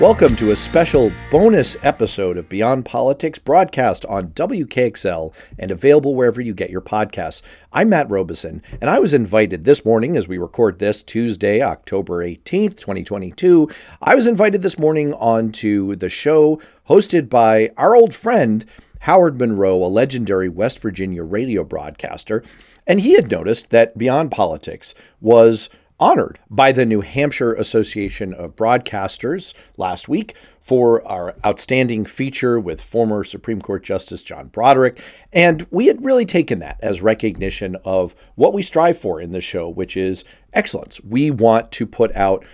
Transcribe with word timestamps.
Welcome 0.00 0.36
to 0.36 0.52
a 0.52 0.56
special 0.56 1.10
bonus 1.28 1.76
episode 1.82 2.38
of 2.38 2.48
Beyond 2.48 2.84
Politics 2.84 3.40
broadcast 3.40 4.06
on 4.06 4.28
WKXL 4.28 5.34
and 5.58 5.72
available 5.72 6.14
wherever 6.14 6.40
you 6.40 6.54
get 6.54 6.70
your 6.70 6.80
podcasts. 6.80 7.42
I'm 7.72 7.88
Matt 7.88 8.08
Robison, 8.08 8.62
and 8.80 8.88
I 8.88 9.00
was 9.00 9.12
invited 9.12 9.64
this 9.64 9.84
morning 9.84 10.16
as 10.16 10.28
we 10.28 10.38
record 10.38 10.78
this 10.78 11.02
Tuesday, 11.02 11.60
October 11.60 12.22
18th, 12.22 12.76
2022. 12.76 13.68
I 14.00 14.14
was 14.14 14.28
invited 14.28 14.62
this 14.62 14.78
morning 14.78 15.12
onto 15.14 15.96
the 15.96 16.08
show 16.08 16.60
hosted 16.88 17.28
by 17.28 17.70
our 17.76 17.96
old 17.96 18.14
friend 18.14 18.64
Howard 19.00 19.40
Monroe, 19.40 19.82
a 19.82 19.86
legendary 19.86 20.48
West 20.48 20.78
Virginia 20.78 21.24
radio 21.24 21.64
broadcaster, 21.64 22.44
and 22.86 23.00
he 23.00 23.14
had 23.14 23.32
noticed 23.32 23.70
that 23.70 23.98
Beyond 23.98 24.30
Politics 24.30 24.94
was 25.20 25.68
honored 26.00 26.38
by 26.48 26.70
the 26.72 26.86
New 26.86 27.00
Hampshire 27.00 27.54
Association 27.54 28.32
of 28.32 28.54
Broadcasters 28.54 29.52
last 29.76 30.08
week 30.08 30.34
for 30.60 31.06
our 31.06 31.34
outstanding 31.44 32.04
feature 32.04 32.60
with 32.60 32.80
former 32.80 33.24
Supreme 33.24 33.60
Court 33.60 33.82
Justice 33.82 34.22
John 34.22 34.48
Broderick. 34.48 35.00
And 35.32 35.66
we 35.70 35.86
had 35.86 36.04
really 36.04 36.26
taken 36.26 36.60
that 36.60 36.78
as 36.80 37.02
recognition 37.02 37.76
of 37.84 38.14
what 38.36 38.52
we 38.52 38.62
strive 38.62 38.98
for 38.98 39.20
in 39.20 39.32
the 39.32 39.40
show, 39.40 39.68
which 39.68 39.96
is 39.96 40.24
excellence. 40.52 41.00
We 41.02 41.30
want 41.30 41.72
to 41.72 41.86
put 41.86 42.14
out 42.14 42.44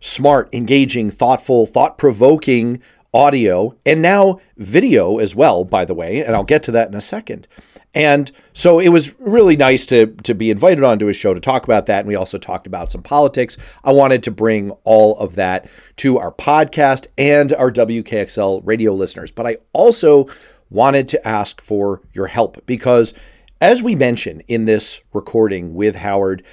smart, 0.00 0.52
engaging, 0.52 1.10
thoughtful, 1.10 1.66
thought 1.66 1.96
provoking 1.96 2.82
audio 3.12 3.74
and 3.84 4.00
now 4.02 4.40
video 4.56 5.18
as 5.18 5.34
well, 5.34 5.64
by 5.64 5.84
the 5.84 5.94
way. 5.94 6.24
And 6.24 6.34
I'll 6.34 6.44
get 6.44 6.62
to 6.64 6.72
that 6.72 6.88
in 6.88 6.94
a 6.94 7.00
second. 7.00 7.46
And 7.92 8.30
so 8.52 8.78
it 8.78 8.90
was 8.90 9.18
really 9.18 9.56
nice 9.56 9.84
to 9.86 10.06
to 10.22 10.34
be 10.34 10.50
invited 10.50 10.84
onto 10.84 11.08
a 11.08 11.12
show 11.12 11.34
to 11.34 11.40
talk 11.40 11.64
about 11.64 11.86
that. 11.86 12.00
And 12.00 12.08
we 12.08 12.14
also 12.14 12.38
talked 12.38 12.66
about 12.66 12.92
some 12.92 13.02
politics. 13.02 13.56
I 13.82 13.92
wanted 13.92 14.22
to 14.24 14.30
bring 14.30 14.70
all 14.84 15.18
of 15.18 15.34
that 15.34 15.68
to 15.96 16.18
our 16.18 16.30
podcast 16.30 17.08
and 17.18 17.52
our 17.52 17.72
WKXL 17.72 18.62
radio 18.64 18.94
listeners. 18.94 19.32
But 19.32 19.46
I 19.46 19.56
also 19.72 20.28
wanted 20.70 21.08
to 21.08 21.26
ask 21.26 21.60
for 21.60 22.00
your 22.12 22.28
help 22.28 22.64
because 22.64 23.12
as 23.60 23.82
we 23.82 23.94
mentioned 23.94 24.42
in 24.48 24.64
this 24.64 25.00
recording 25.12 25.74
with 25.74 25.96
Howard, 25.96 26.44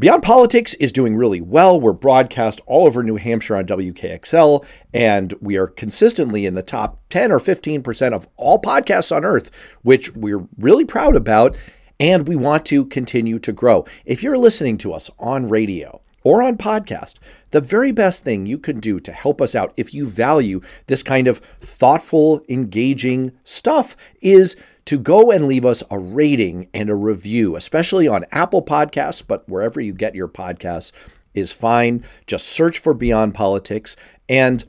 Beyond 0.00 0.22
Politics 0.22 0.74
is 0.74 0.92
doing 0.92 1.16
really 1.16 1.40
well. 1.40 1.80
We're 1.80 1.92
broadcast 1.92 2.60
all 2.66 2.86
over 2.86 3.02
New 3.02 3.16
Hampshire 3.16 3.56
on 3.56 3.66
WKXL, 3.66 4.64
and 4.94 5.34
we 5.40 5.56
are 5.56 5.66
consistently 5.66 6.46
in 6.46 6.54
the 6.54 6.62
top 6.62 7.00
10 7.08 7.32
or 7.32 7.40
15% 7.40 8.12
of 8.12 8.28
all 8.36 8.62
podcasts 8.62 9.14
on 9.14 9.24
earth, 9.24 9.50
which 9.82 10.14
we're 10.14 10.46
really 10.56 10.84
proud 10.84 11.16
about, 11.16 11.56
and 11.98 12.28
we 12.28 12.36
want 12.36 12.64
to 12.66 12.84
continue 12.84 13.40
to 13.40 13.50
grow. 13.50 13.84
If 14.04 14.22
you're 14.22 14.38
listening 14.38 14.78
to 14.78 14.92
us 14.92 15.10
on 15.18 15.48
radio 15.48 16.00
or 16.22 16.44
on 16.44 16.58
podcast, 16.58 17.16
the 17.50 17.60
very 17.60 17.92
best 17.92 18.24
thing 18.24 18.46
you 18.46 18.58
can 18.58 18.80
do 18.80 19.00
to 19.00 19.12
help 19.12 19.40
us 19.40 19.54
out 19.54 19.72
if 19.76 19.94
you 19.94 20.06
value 20.06 20.60
this 20.86 21.02
kind 21.02 21.28
of 21.28 21.38
thoughtful, 21.60 22.42
engaging 22.48 23.32
stuff 23.44 23.96
is 24.20 24.56
to 24.84 24.98
go 24.98 25.30
and 25.30 25.46
leave 25.46 25.66
us 25.66 25.82
a 25.90 25.98
rating 25.98 26.68
and 26.72 26.88
a 26.88 26.94
review, 26.94 27.56
especially 27.56 28.08
on 28.08 28.24
Apple 28.32 28.62
Podcasts, 28.62 29.22
but 29.26 29.48
wherever 29.48 29.80
you 29.80 29.92
get 29.92 30.14
your 30.14 30.28
podcasts 30.28 30.92
is 31.34 31.52
fine. 31.52 32.04
Just 32.26 32.46
search 32.46 32.78
for 32.78 32.94
Beyond 32.94 33.34
Politics 33.34 33.96
and 34.28 34.64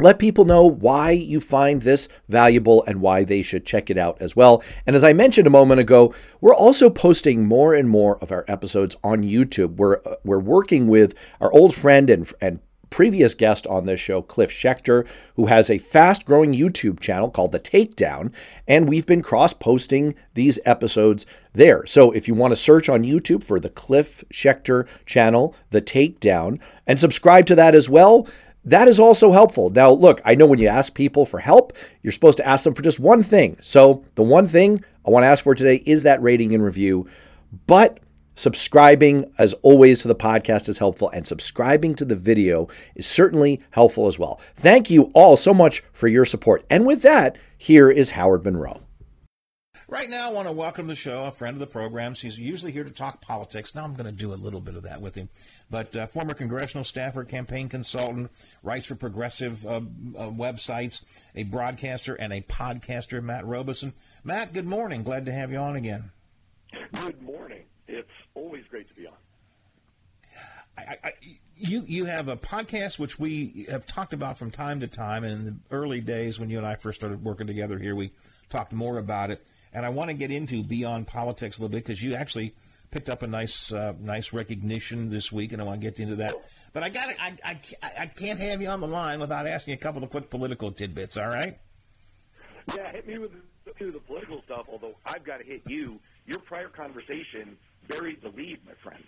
let 0.00 0.18
people 0.18 0.44
know 0.44 0.66
why 0.66 1.10
you 1.10 1.40
find 1.40 1.82
this 1.82 2.08
valuable 2.28 2.84
and 2.84 3.00
why 3.00 3.24
they 3.24 3.42
should 3.42 3.64
check 3.64 3.90
it 3.90 3.96
out 3.96 4.16
as 4.20 4.36
well. 4.36 4.62
And 4.86 4.94
as 4.94 5.04
I 5.04 5.12
mentioned 5.12 5.46
a 5.46 5.50
moment 5.50 5.80
ago, 5.80 6.14
we're 6.40 6.54
also 6.54 6.90
posting 6.90 7.46
more 7.46 7.74
and 7.74 7.88
more 7.88 8.18
of 8.18 8.30
our 8.30 8.44
episodes 8.48 8.96
on 9.02 9.22
YouTube. 9.22 9.76
We're 9.76 9.98
uh, 10.04 10.16
we're 10.24 10.38
working 10.38 10.88
with 10.88 11.14
our 11.40 11.52
old 11.52 11.74
friend 11.74 12.10
and 12.10 12.30
and 12.40 12.60
previous 12.90 13.34
guest 13.34 13.66
on 13.66 13.84
this 13.84 14.00
show, 14.00 14.22
Cliff 14.22 14.50
Schecter, 14.50 15.06
who 15.34 15.46
has 15.46 15.68
a 15.68 15.78
fast 15.78 16.24
growing 16.24 16.52
YouTube 16.52 17.00
channel 17.00 17.30
called 17.30 17.52
The 17.52 17.60
Takedown, 17.60 18.32
and 18.66 18.88
we've 18.88 19.06
been 19.06 19.22
cross 19.22 19.52
posting 19.52 20.14
these 20.34 20.58
episodes 20.64 21.26
there. 21.52 21.84
So 21.86 22.12
if 22.12 22.28
you 22.28 22.34
want 22.34 22.52
to 22.52 22.56
search 22.56 22.88
on 22.88 23.04
YouTube 23.04 23.42
for 23.42 23.58
the 23.58 23.70
Cliff 23.70 24.24
Schecter 24.32 24.88
channel, 25.04 25.54
The 25.70 25.82
Takedown, 25.82 26.60
and 26.86 27.00
subscribe 27.00 27.46
to 27.46 27.54
that 27.56 27.74
as 27.74 27.90
well, 27.90 28.28
that 28.66 28.88
is 28.88 29.00
also 29.00 29.32
helpful. 29.32 29.70
Now, 29.70 29.90
look, 29.90 30.20
I 30.24 30.34
know 30.34 30.46
when 30.46 30.58
you 30.58 30.68
ask 30.68 30.94
people 30.94 31.24
for 31.24 31.38
help, 31.38 31.72
you're 32.02 32.12
supposed 32.12 32.38
to 32.38 32.46
ask 32.46 32.64
them 32.64 32.74
for 32.74 32.82
just 32.82 33.00
one 33.00 33.22
thing. 33.22 33.56
So 33.62 34.04
the 34.14 34.22
one 34.22 34.46
thing 34.46 34.84
I 35.06 35.10
want 35.10 35.22
to 35.22 35.28
ask 35.28 35.42
for 35.42 35.54
today 35.54 35.82
is 35.86 36.02
that 36.02 36.22
rating 36.22 36.52
and 36.54 36.62
review. 36.62 37.06
But 37.66 38.00
Subscribing, 38.38 39.32
as 39.38 39.54
always, 39.62 40.02
to 40.02 40.08
the 40.08 40.14
podcast 40.14 40.68
is 40.68 40.78
helpful, 40.78 41.08
and 41.08 41.26
subscribing 41.26 41.94
to 41.94 42.04
the 42.04 42.14
video 42.14 42.68
is 42.94 43.06
certainly 43.06 43.62
helpful 43.70 44.06
as 44.06 44.18
well. 44.18 44.38
Thank 44.56 44.90
you 44.90 45.10
all 45.14 45.38
so 45.38 45.54
much 45.54 45.82
for 45.94 46.06
your 46.06 46.26
support. 46.26 46.62
And 46.68 46.84
with 46.84 47.00
that, 47.00 47.38
here 47.56 47.88
is 47.88 48.10
Howard 48.10 48.44
Monroe. 48.44 48.82
Right 49.88 50.10
now, 50.10 50.28
I 50.28 50.32
want 50.32 50.48
to 50.48 50.52
welcome 50.52 50.86
to 50.86 50.88
the 50.88 50.96
show 50.96 51.24
a 51.26 51.30
friend 51.30 51.54
of 51.54 51.60
the 51.60 51.66
program. 51.68 52.14
He's 52.14 52.36
usually 52.36 52.72
here 52.72 52.82
to 52.82 52.90
talk 52.90 53.20
politics. 53.20 53.72
Now 53.72 53.84
I'm 53.84 53.94
going 53.94 54.06
to 54.06 54.12
do 54.12 54.32
a 54.32 54.34
little 54.34 54.60
bit 54.60 54.74
of 54.74 54.82
that 54.82 55.00
with 55.00 55.14
him. 55.14 55.28
But 55.70 55.94
uh, 55.94 56.08
former 56.08 56.34
congressional 56.34 56.82
staffer, 56.82 57.22
campaign 57.22 57.68
consultant, 57.68 58.32
writes 58.64 58.86
for 58.86 58.96
progressive 58.96 59.64
uh, 59.64 59.76
uh, 59.76 59.80
websites, 60.30 61.02
a 61.36 61.44
broadcaster, 61.44 62.16
and 62.16 62.32
a 62.32 62.40
podcaster, 62.40 63.22
Matt 63.22 63.46
Robison. 63.46 63.92
Matt, 64.24 64.52
good 64.52 64.66
morning. 64.66 65.04
Glad 65.04 65.24
to 65.26 65.32
have 65.32 65.52
you 65.52 65.58
on 65.58 65.76
again. 65.76 66.10
Good 66.94 67.22
morning. 67.22 67.62
It's 67.86 68.10
always 68.34 68.64
great 68.68 68.88
to 68.88 68.94
be 68.94 69.06
on. 69.06 69.14
I, 70.76 70.96
I, 71.04 71.12
you 71.56 71.84
you 71.86 72.04
have 72.06 72.26
a 72.26 72.36
podcast 72.36 72.98
which 72.98 73.20
we 73.20 73.66
have 73.70 73.86
talked 73.86 74.12
about 74.12 74.36
from 74.36 74.50
time 74.50 74.80
to 74.80 74.88
time. 74.88 75.22
And 75.22 75.32
in 75.32 75.44
the 75.44 75.56
early 75.70 76.00
days 76.00 76.40
when 76.40 76.50
you 76.50 76.58
and 76.58 76.66
I 76.66 76.74
first 76.74 76.98
started 76.98 77.22
working 77.22 77.46
together 77.46 77.78
here, 77.78 77.94
we 77.94 78.10
talked 78.50 78.72
more 78.72 78.98
about 78.98 79.30
it. 79.30 79.46
And 79.76 79.84
I 79.84 79.90
want 79.90 80.08
to 80.08 80.14
get 80.14 80.30
into 80.30 80.62
beyond 80.62 81.06
politics 81.06 81.58
a 81.58 81.60
little 81.60 81.70
bit 81.70 81.84
because 81.84 82.02
you 82.02 82.14
actually 82.14 82.54
picked 82.90 83.10
up 83.10 83.22
a 83.22 83.26
nice 83.26 83.70
uh, 83.70 83.92
nice 84.00 84.32
recognition 84.32 85.10
this 85.10 85.30
week, 85.30 85.52
and 85.52 85.60
I 85.60 85.66
want 85.66 85.82
to 85.82 85.86
get 85.86 86.00
into 86.00 86.16
that. 86.16 86.34
But 86.72 86.82
I 86.82 86.88
got 86.88 87.10
I, 87.20 87.36
I 87.44 87.60
I 87.82 88.06
can't 88.06 88.40
have 88.40 88.62
you 88.62 88.68
on 88.68 88.80
the 88.80 88.88
line 88.88 89.20
without 89.20 89.46
asking 89.46 89.74
a 89.74 89.76
couple 89.76 90.02
of 90.02 90.08
quick 90.08 90.30
political 90.30 90.72
tidbits. 90.72 91.18
All 91.18 91.28
right? 91.28 91.58
Yeah, 92.74 92.90
hit 92.90 93.06
me 93.06 93.18
with 93.18 93.32
the, 93.66 93.84
the 93.84 94.00
political 94.00 94.40
stuff. 94.46 94.64
Although 94.72 94.94
I've 95.04 95.24
got 95.24 95.40
to 95.40 95.44
hit 95.44 95.60
you. 95.66 96.00
Your 96.24 96.38
prior 96.38 96.68
conversation 96.68 97.58
buried 97.86 98.22
the 98.22 98.30
lead, 98.30 98.60
my 98.64 98.72
friend. 98.82 99.04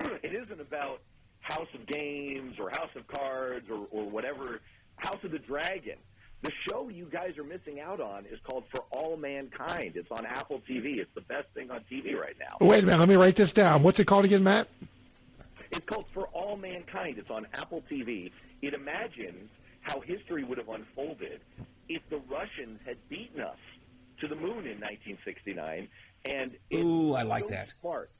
it 0.22 0.34
isn't 0.34 0.60
about 0.60 1.00
House 1.40 1.68
of 1.74 1.86
Games 1.86 2.56
or 2.60 2.68
House 2.68 2.90
of 2.96 3.06
Cards 3.08 3.64
or, 3.70 3.86
or 3.90 4.04
whatever, 4.10 4.60
House 4.96 5.24
of 5.24 5.30
the 5.30 5.38
Dragon. 5.38 5.96
The 6.42 6.52
show 6.68 6.88
you 6.88 7.04
guys 7.04 7.36
are 7.36 7.44
missing 7.44 7.80
out 7.80 8.00
on 8.00 8.24
is 8.26 8.38
called 8.44 8.64
For 8.70 8.84
All 8.90 9.16
Mankind. 9.16 9.92
It's 9.94 10.10
on 10.10 10.24
Apple 10.24 10.62
TV. 10.68 10.98
It's 10.98 11.10
the 11.14 11.20
best 11.20 11.48
thing 11.54 11.70
on 11.70 11.84
TV 11.90 12.18
right 12.18 12.36
now. 12.38 12.56
Wait 12.66 12.82
a 12.82 12.86
minute. 12.86 12.98
Let 12.98 13.08
me 13.08 13.16
write 13.16 13.36
this 13.36 13.52
down. 13.52 13.82
What's 13.82 14.00
it 14.00 14.06
called 14.06 14.24
again, 14.24 14.42
Matt? 14.42 14.68
It's 15.70 15.84
called 15.86 16.06
For 16.14 16.28
All 16.28 16.56
Mankind. 16.56 17.18
It's 17.18 17.30
on 17.30 17.46
Apple 17.54 17.82
TV. 17.90 18.32
It 18.62 18.72
imagines 18.72 19.50
how 19.82 20.00
history 20.00 20.44
would 20.44 20.56
have 20.58 20.68
unfolded 20.68 21.40
if 21.88 22.02
the 22.08 22.20
Russians 22.30 22.80
had 22.86 22.96
beaten 23.08 23.40
us 23.40 23.58
to 24.20 24.28
the 24.28 24.34
moon 24.34 24.66
in 24.66 24.80
1969 24.80 25.88
and 26.24 26.52
ooh, 26.74 27.14
I 27.14 27.22
like 27.22 27.44
so 27.44 27.48
that. 27.50 27.72
Smart. 27.80 28.10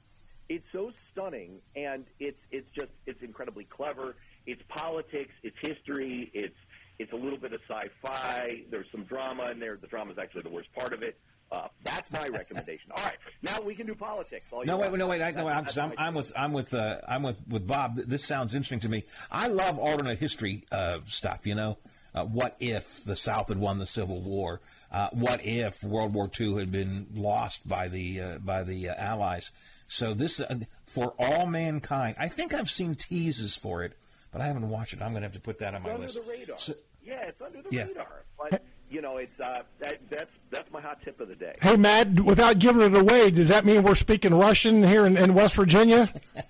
It's 0.49 0.65
so 0.71 0.91
stunning, 1.11 1.59
and 1.75 2.05
it's 2.19 2.39
it's 2.51 2.67
just 2.73 2.91
it's 3.05 3.21
incredibly 3.21 3.65
clever. 3.65 4.15
It's 4.45 4.61
politics, 4.69 5.31
it's 5.43 5.55
history, 5.61 6.31
it's 6.33 6.55
it's 7.01 7.13
a 7.13 7.17
little 7.17 7.37
bit 7.37 7.53
of 7.53 7.61
sci-fi. 7.67 8.63
There's 8.69 8.87
some 8.91 9.03
drama 9.03 9.51
in 9.51 9.59
there. 9.59 9.77
The 9.77 9.87
drama 9.87 10.11
is 10.11 10.17
actually 10.17 10.43
the 10.43 10.49
worst 10.49 10.69
part 10.73 10.93
of 10.93 11.03
it. 11.03 11.17
Uh, 11.51 11.67
that's 11.83 12.09
my 12.11 12.27
recommendation. 12.29 12.91
All 12.95 13.03
right, 13.03 13.17
now 13.41 13.59
we 13.59 13.75
can 13.75 13.85
do 13.85 13.93
politics. 13.93 14.45
no, 14.63 14.77
wait, 14.77 14.93
no, 14.93 15.07
wait, 15.07 15.21
I, 15.21 15.31
no, 15.31 15.49
I'm, 15.49 15.67
I'm, 15.77 15.93
I'm, 15.97 16.15
with, 16.15 16.31
I'm 16.33 16.53
with, 16.53 16.73
uh, 16.73 16.99
I'm 17.05 17.23
with, 17.23 17.35
with 17.49 17.67
Bob. 17.67 17.97
This 17.97 18.23
sounds 18.23 18.55
interesting 18.55 18.79
to 18.81 18.89
me. 18.89 19.03
I 19.29 19.47
love 19.47 19.77
alternate 19.77 20.17
history 20.17 20.63
uh, 20.71 20.99
stuff. 21.07 21.45
You 21.45 21.55
know, 21.55 21.77
uh, 22.15 22.23
what 22.23 22.55
if 22.61 23.03
the 23.03 23.17
South 23.17 23.49
had 23.49 23.57
won 23.57 23.79
the 23.79 23.85
Civil 23.85 24.21
War? 24.21 24.61
uh, 24.91 25.09
what 25.11 25.43
if 25.45 25.83
World 25.83 26.13
War 26.13 26.29
II 26.39 26.55
had 26.55 26.71
been 26.71 27.07
lost 27.13 27.67
by 27.67 27.87
the 27.87 28.21
uh, 28.21 28.37
by 28.39 28.63
the 28.63 28.89
uh, 28.89 28.95
Allies? 28.95 29.51
So 29.87 30.13
this 30.13 30.39
uh, 30.39 30.59
for 30.85 31.13
all 31.17 31.45
mankind. 31.45 32.15
I 32.19 32.27
think 32.27 32.53
I've 32.53 32.69
seen 32.69 32.95
teases 32.95 33.55
for 33.55 33.83
it, 33.83 33.93
but 34.31 34.41
I 34.41 34.47
haven't 34.47 34.69
watched 34.69 34.93
it. 34.93 35.01
I'm 35.01 35.11
going 35.11 35.21
to 35.21 35.27
have 35.27 35.33
to 35.33 35.41
put 35.41 35.59
that 35.59 35.73
on 35.73 35.83
my 35.83 35.93
under 35.93 36.03
list. 36.03 36.15
The 36.15 36.29
radar. 36.29 36.57
So, 36.59 36.73
yeah, 37.03 37.27
it's 37.27 37.41
under 37.41 37.61
the 37.61 37.69
yeah. 37.71 37.85
radar. 37.85 38.23
But 38.37 38.63
you 38.89 39.01
know, 39.01 39.17
it's 39.17 39.39
uh, 39.39 39.63
that, 39.79 39.99
that's 40.09 40.31
that's 40.49 40.71
my 40.71 40.81
hot 40.81 40.99
tip 41.03 41.19
of 41.19 41.27
the 41.27 41.35
day. 41.35 41.55
Hey, 41.61 41.77
Matt, 41.77 42.19
without 42.19 42.59
giving 42.59 42.81
it 42.81 42.95
away, 42.95 43.31
does 43.31 43.47
that 43.47 43.65
mean 43.65 43.83
we're 43.83 43.95
speaking 43.95 44.33
Russian 44.33 44.83
here 44.83 45.05
in, 45.05 45.17
in 45.17 45.33
West 45.33 45.55
Virginia? 45.55 46.13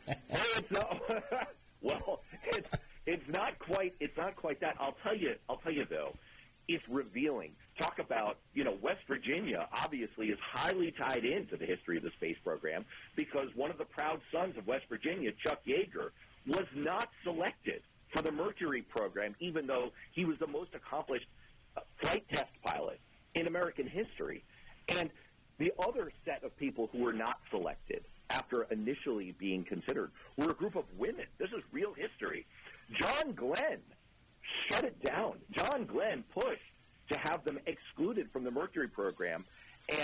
well, 1.82 2.22
it's 2.48 2.68
it's 3.06 3.30
not 3.30 3.58
quite 3.60 3.94
it's 4.00 4.18
not 4.18 4.36
quite 4.36 4.60
that. 4.62 4.76
I'll 4.80 4.98
tell 5.04 5.16
you. 5.16 5.36
I'll 5.50 5.58
tell 5.58 5.74
you 5.74 5.86
though, 5.90 6.16
it's 6.68 6.84
revealing 6.90 7.52
talk 7.82 8.00
about, 8.00 8.38
you 8.54 8.64
know, 8.64 8.78
West 8.82 9.02
Virginia 9.08 9.68
obviously 9.74 10.28
is 10.28 10.40
highly 10.42 10.94
tied 11.02 11.26
into 11.26 11.58
the 11.58 11.66
history 11.66 11.98
of 11.98 12.04
the 12.04 12.12
space 12.12 12.38
program 12.44 12.86
because 13.16 13.48
one 13.56 13.72
of 13.72 13.78
the 13.78 13.86
proud 13.86 14.22
sons 14.32 14.58
of 14.58 14.68
West 14.68 14.86
Virginia, 14.90 15.32
Chuck 15.44 15.60
Yeager, 15.66 16.10
was 16.48 16.66
not 16.76 17.10
selected 17.24 17.82
for 18.12 18.22
the 18.22 18.32
Mercury 18.32 18.82
program, 18.82 19.36
even 19.40 19.68
though 19.68 19.92
he 20.12 20.26
was 20.26 20.38
the 20.40 20.48
most 20.48 20.74
accomplished 20.76 21.28
uh, 21.78 21.82
flight 22.02 22.26
test 22.30 22.52
pilot 22.64 23.00
in 23.36 23.48
American 23.48 23.88
history. 23.88 24.44
And 24.90 25.10
the 25.58 25.72
other 25.80 26.12
set 26.26 26.44
of 26.44 26.56
people 26.58 26.90
who 26.92 27.00
were 27.00 27.14
not 27.14 27.38
selected 27.50 28.04
after 28.30 28.64
initially 28.64 29.34
being 29.38 29.64
considered 29.64 30.12
were 30.38 30.50
a 30.50 30.54
group 30.54 30.76
of 30.76 30.86
women. 30.98 31.26
This 31.38 31.50
is 31.50 31.64
real 31.72 31.94
history. 31.94 32.46
John 33.00 33.34
Glenn 33.34 33.80
shut 34.70 34.84
it 34.84 35.02
down. 35.04 35.36
John 35.52 35.86
Glenn 35.86 36.24
pushed 36.34 36.62
to 37.12 37.20
have 37.20 37.44
them 37.44 37.60
excluded 37.66 38.30
from 38.32 38.44
the 38.44 38.52
Mercury 38.52 38.88
program. 38.88 39.46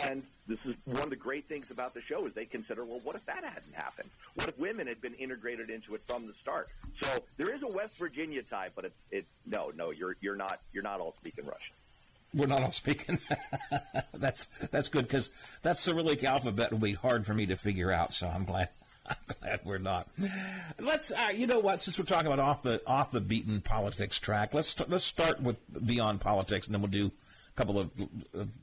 And 0.03 0.23
this 0.47 0.59
is 0.65 0.75
one 0.85 1.03
of 1.03 1.09
the 1.09 1.15
great 1.15 1.47
things 1.47 1.71
about 1.71 1.93
the 1.93 2.01
show 2.01 2.25
is 2.25 2.33
they 2.33 2.45
consider, 2.45 2.83
well, 2.83 2.99
what 3.03 3.15
if 3.15 3.25
that 3.25 3.43
hadn't 3.43 3.73
happened? 3.73 4.09
What 4.35 4.49
if 4.49 4.57
women 4.57 4.87
had 4.87 5.01
been 5.01 5.13
integrated 5.15 5.69
into 5.69 5.95
it 5.95 6.01
from 6.07 6.27
the 6.27 6.33
start? 6.41 6.69
So 7.01 7.23
there 7.37 7.53
is 7.53 7.61
a 7.63 7.67
West 7.67 7.97
Virginia 7.97 8.43
tie, 8.43 8.69
but 8.75 8.85
it's 8.85 8.95
it 9.11 9.25
no, 9.45 9.71
no, 9.75 9.91
you're 9.91 10.15
you're 10.21 10.35
not 10.35 10.59
you're 10.73 10.83
not 10.83 10.99
all 10.99 11.15
speaking 11.19 11.45
Russian. 11.45 11.75
We're 12.33 12.47
not 12.47 12.63
all 12.63 12.71
speaking. 12.71 13.19
that's 14.13 14.47
that's 14.71 14.89
good 14.89 15.07
because 15.07 15.29
that 15.61 15.77
Cyrillic 15.77 16.23
alphabet 16.23 16.71
will 16.71 16.79
be 16.79 16.93
hard 16.93 17.25
for 17.25 17.33
me 17.33 17.45
to 17.47 17.55
figure 17.55 17.91
out. 17.91 18.13
So 18.13 18.27
I'm 18.27 18.45
glad. 18.45 18.69
I'm 19.07 19.35
glad 19.41 19.59
we're 19.63 19.77
not. 19.77 20.07
Let's. 20.79 21.11
Uh, 21.11 21.29
you 21.33 21.47
know 21.47 21.59
what? 21.59 21.81
Since 21.81 21.97
we're 21.97 22.05
talking 22.05 22.27
about 22.27 22.39
off 22.39 22.63
the 22.63 22.81
off 22.85 23.11
the 23.11 23.21
beaten 23.21 23.61
politics 23.61 24.19
track, 24.19 24.53
let's 24.53 24.75
let's 24.87 25.05
start 25.05 25.41
with 25.41 25.57
beyond 25.85 26.19
politics, 26.19 26.67
and 26.67 26.75
then 26.75 26.81
we'll 26.81 26.91
do 26.91 27.11
couple 27.57 27.79
of, 27.79 27.91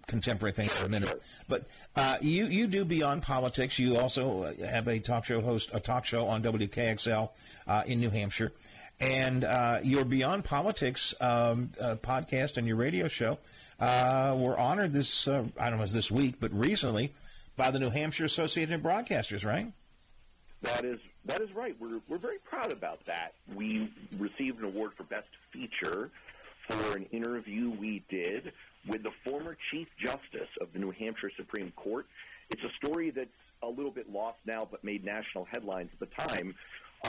contemporary 0.07 0.53
things 0.53 0.73
for 0.73 0.87
a 0.87 0.89
minute. 0.89 1.21
But 1.49 1.67
uh, 1.97 2.17
you 2.21 2.47
you 2.47 2.67
do 2.67 2.85
beyond 2.85 3.23
politics. 3.23 3.79
You 3.79 3.99
also 3.99 4.55
have 4.65 4.89
a 4.89 5.01
talk 5.01 5.25
show 5.25 5.41
host, 5.41 5.71
a 5.75 5.81
talk 5.81 6.05
show 6.05 6.27
on 6.29 6.43
WKXL 6.43 7.31
uh, 7.67 7.83
in 7.87 8.01
New 8.01 8.11
Hampshire, 8.11 8.53
and 9.01 9.45
uh, 9.45 9.81
your 9.83 10.05
Beyond 10.05 10.45
Politics 10.45 11.13
um, 11.21 11.73
uh, 11.81 11.97
podcast 11.97 12.57
and 12.57 12.67
your 12.67 12.77
radio 12.77 13.09
show 13.09 13.39
uh, 13.81 14.35
were 14.39 14.59
honored 14.59 14.93
this. 14.93 15.27
I 15.29 15.43
don't 15.59 15.73
know, 15.73 15.79
was 15.79 15.93
this 15.93 16.11
week, 16.11 16.37
but 16.39 16.53
recently 16.55 17.13
by 17.57 17.71
the 17.71 17.81
New 17.81 17.91
Hampshire 17.91 18.25
Associated 18.25 18.83
Broadcasters, 18.83 19.45
right? 19.45 19.73
That 20.63 20.85
is 20.85 21.01
that 21.25 21.41
is 21.41 21.53
right. 21.53 21.77
We're 21.81 22.01
we're 22.09 22.19
very 22.19 22.39
proud 22.39 22.73
about 22.73 23.05
that. 23.07 23.35
We 23.55 23.93
received 24.19 24.61
an 24.61 24.67
award 24.67 24.93
for 24.97 25.03
best 25.03 25.29
feature 25.53 26.11
for 26.69 26.97
an 26.97 27.05
interview 27.13 27.71
we 27.71 28.03
did 28.09 28.53
with 28.89 29.03
the 29.03 29.13
former 29.25 29.57
Chief 29.71 29.89
Justice 29.99 30.49
of 30.61 30.73
the 30.73 30.79
New 30.79 30.91
Hampshire 30.91 31.31
Supreme 31.37 31.73
Court. 31.77 32.07
It's 32.51 32.63
a 32.63 32.87
story 32.87 33.11
that's 33.11 33.31
a 33.63 33.69
little 33.69 33.91
bit 33.91 34.11
lost 34.11 34.39
now, 34.47 34.67
but 34.71 34.85
made 34.85 35.05
national 35.05 35.47
headlines 35.47 35.91
at 35.93 36.01
the 36.01 36.15
time. 36.29 36.55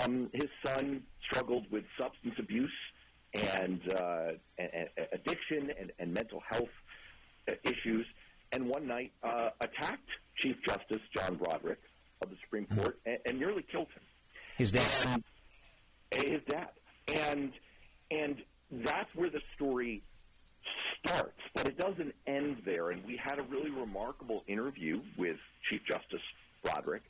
Um, 0.03 0.29
his 0.33 0.49
son 0.65 1.03
struggled 1.29 1.69
with 1.71 1.83
substance 1.99 2.35
abuse 2.37 2.71
and, 3.33 3.81
uh, 3.93 4.31
and 4.57 4.89
addiction 5.13 5.71
and, 5.79 5.91
and, 5.99 6.13
mental 6.13 6.41
health 6.49 6.69
issues, 7.63 8.05
and 8.51 8.67
one 8.67 8.87
night 8.87 9.11
uh, 9.23 9.49
attacked 9.61 10.09
Chief 10.41 10.55
Justice 10.65 11.01
John 11.15 11.35
Broderick 11.35 11.79
of 12.21 12.29
the 12.29 12.37
Supreme 12.43 12.65
mm-hmm. 12.65 12.81
Court 12.81 12.99
and, 13.05 13.39
nearly 13.39 13.63
killed 13.63 13.87
him. 13.87 14.03
His 14.57 14.71
dad. 14.71 14.89
And, 16.11 16.23
his 16.29 16.41
dad. 16.47 16.69
And 17.07 17.51
and 18.11 18.37
that's 18.71 19.13
where 19.15 19.29
the 19.29 19.41
story 19.55 20.01
starts, 21.05 21.39
but 21.53 21.67
it 21.67 21.77
doesn't 21.77 22.13
end 22.27 22.61
there. 22.65 22.91
And 22.91 23.03
we 23.05 23.19
had 23.21 23.39
a 23.39 23.43
really 23.43 23.71
remarkable 23.71 24.43
interview 24.47 25.01
with 25.17 25.37
Chief 25.69 25.81
Justice 25.85 26.21
Broderick 26.63 27.03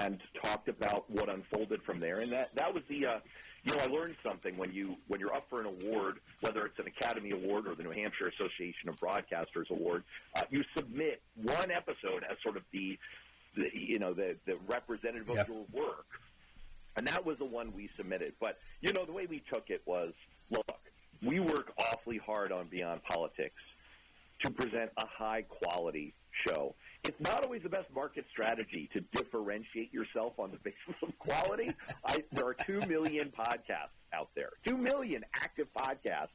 and 0.00 0.20
talked 0.42 0.68
about 0.68 1.10
what 1.10 1.28
unfolded 1.28 1.82
from 1.82 2.00
there. 2.00 2.20
And 2.20 2.32
that 2.32 2.54
that 2.54 2.72
was 2.72 2.82
the 2.88 3.06
uh, 3.06 3.18
you 3.64 3.74
know 3.74 3.82
I 3.82 3.86
learned 3.86 4.16
something 4.22 4.56
when 4.56 4.72
you 4.72 4.96
when 5.08 5.20
you're 5.20 5.34
up 5.34 5.46
for 5.50 5.60
an 5.60 5.66
award, 5.66 6.20
whether 6.40 6.64
it's 6.66 6.78
an 6.78 6.86
Academy 6.86 7.30
Award 7.30 7.66
or 7.66 7.74
the 7.74 7.82
New 7.82 7.90
Hampshire 7.90 8.28
Association 8.28 8.88
of 8.88 8.96
Broadcasters 8.96 9.70
Award, 9.70 10.04
uh, 10.36 10.42
you 10.50 10.62
submit 10.76 11.22
one 11.42 11.70
episode 11.70 12.24
as 12.30 12.36
sort 12.42 12.56
of 12.56 12.62
the, 12.72 12.98
the 13.56 13.64
you 13.74 13.98
know 13.98 14.12
the 14.12 14.36
the 14.46 14.56
representative 14.66 15.30
of 15.30 15.48
your 15.48 15.64
work, 15.72 16.06
and 16.96 17.06
that 17.06 17.24
was 17.24 17.38
the 17.38 17.44
one 17.44 17.72
we 17.74 17.90
submitted. 17.96 18.34
But 18.40 18.58
you 18.80 18.92
know 18.92 19.04
the 19.04 19.12
way 19.12 19.26
we 19.26 19.42
took 19.52 19.70
it 19.70 19.82
was 19.86 20.12
look, 20.50 20.78
we 21.24 21.40
work 21.40 21.72
awfully 21.78 22.18
hard 22.18 22.52
on 22.52 22.68
Beyond 22.68 23.02
Politics 23.04 23.60
to 24.44 24.50
present 24.50 24.90
a 24.98 25.06
high 25.06 25.42
quality 25.42 26.14
show 26.46 26.74
it's 27.04 27.20
not 27.20 27.44
always 27.44 27.62
the 27.62 27.68
best 27.68 27.88
market 27.94 28.24
strategy 28.32 28.88
to 28.94 29.00
differentiate 29.14 29.92
yourself 29.92 30.32
on 30.38 30.50
the 30.50 30.56
basis 30.58 31.00
of 31.02 31.16
quality. 31.18 31.74
I, 32.06 32.24
there 32.32 32.46
are 32.46 32.54
two 32.54 32.80
million 32.88 33.30
podcasts 33.38 33.94
out 34.12 34.30
there, 34.34 34.50
two 34.66 34.76
million 34.76 35.24
active 35.36 35.68
podcasts. 35.76 36.28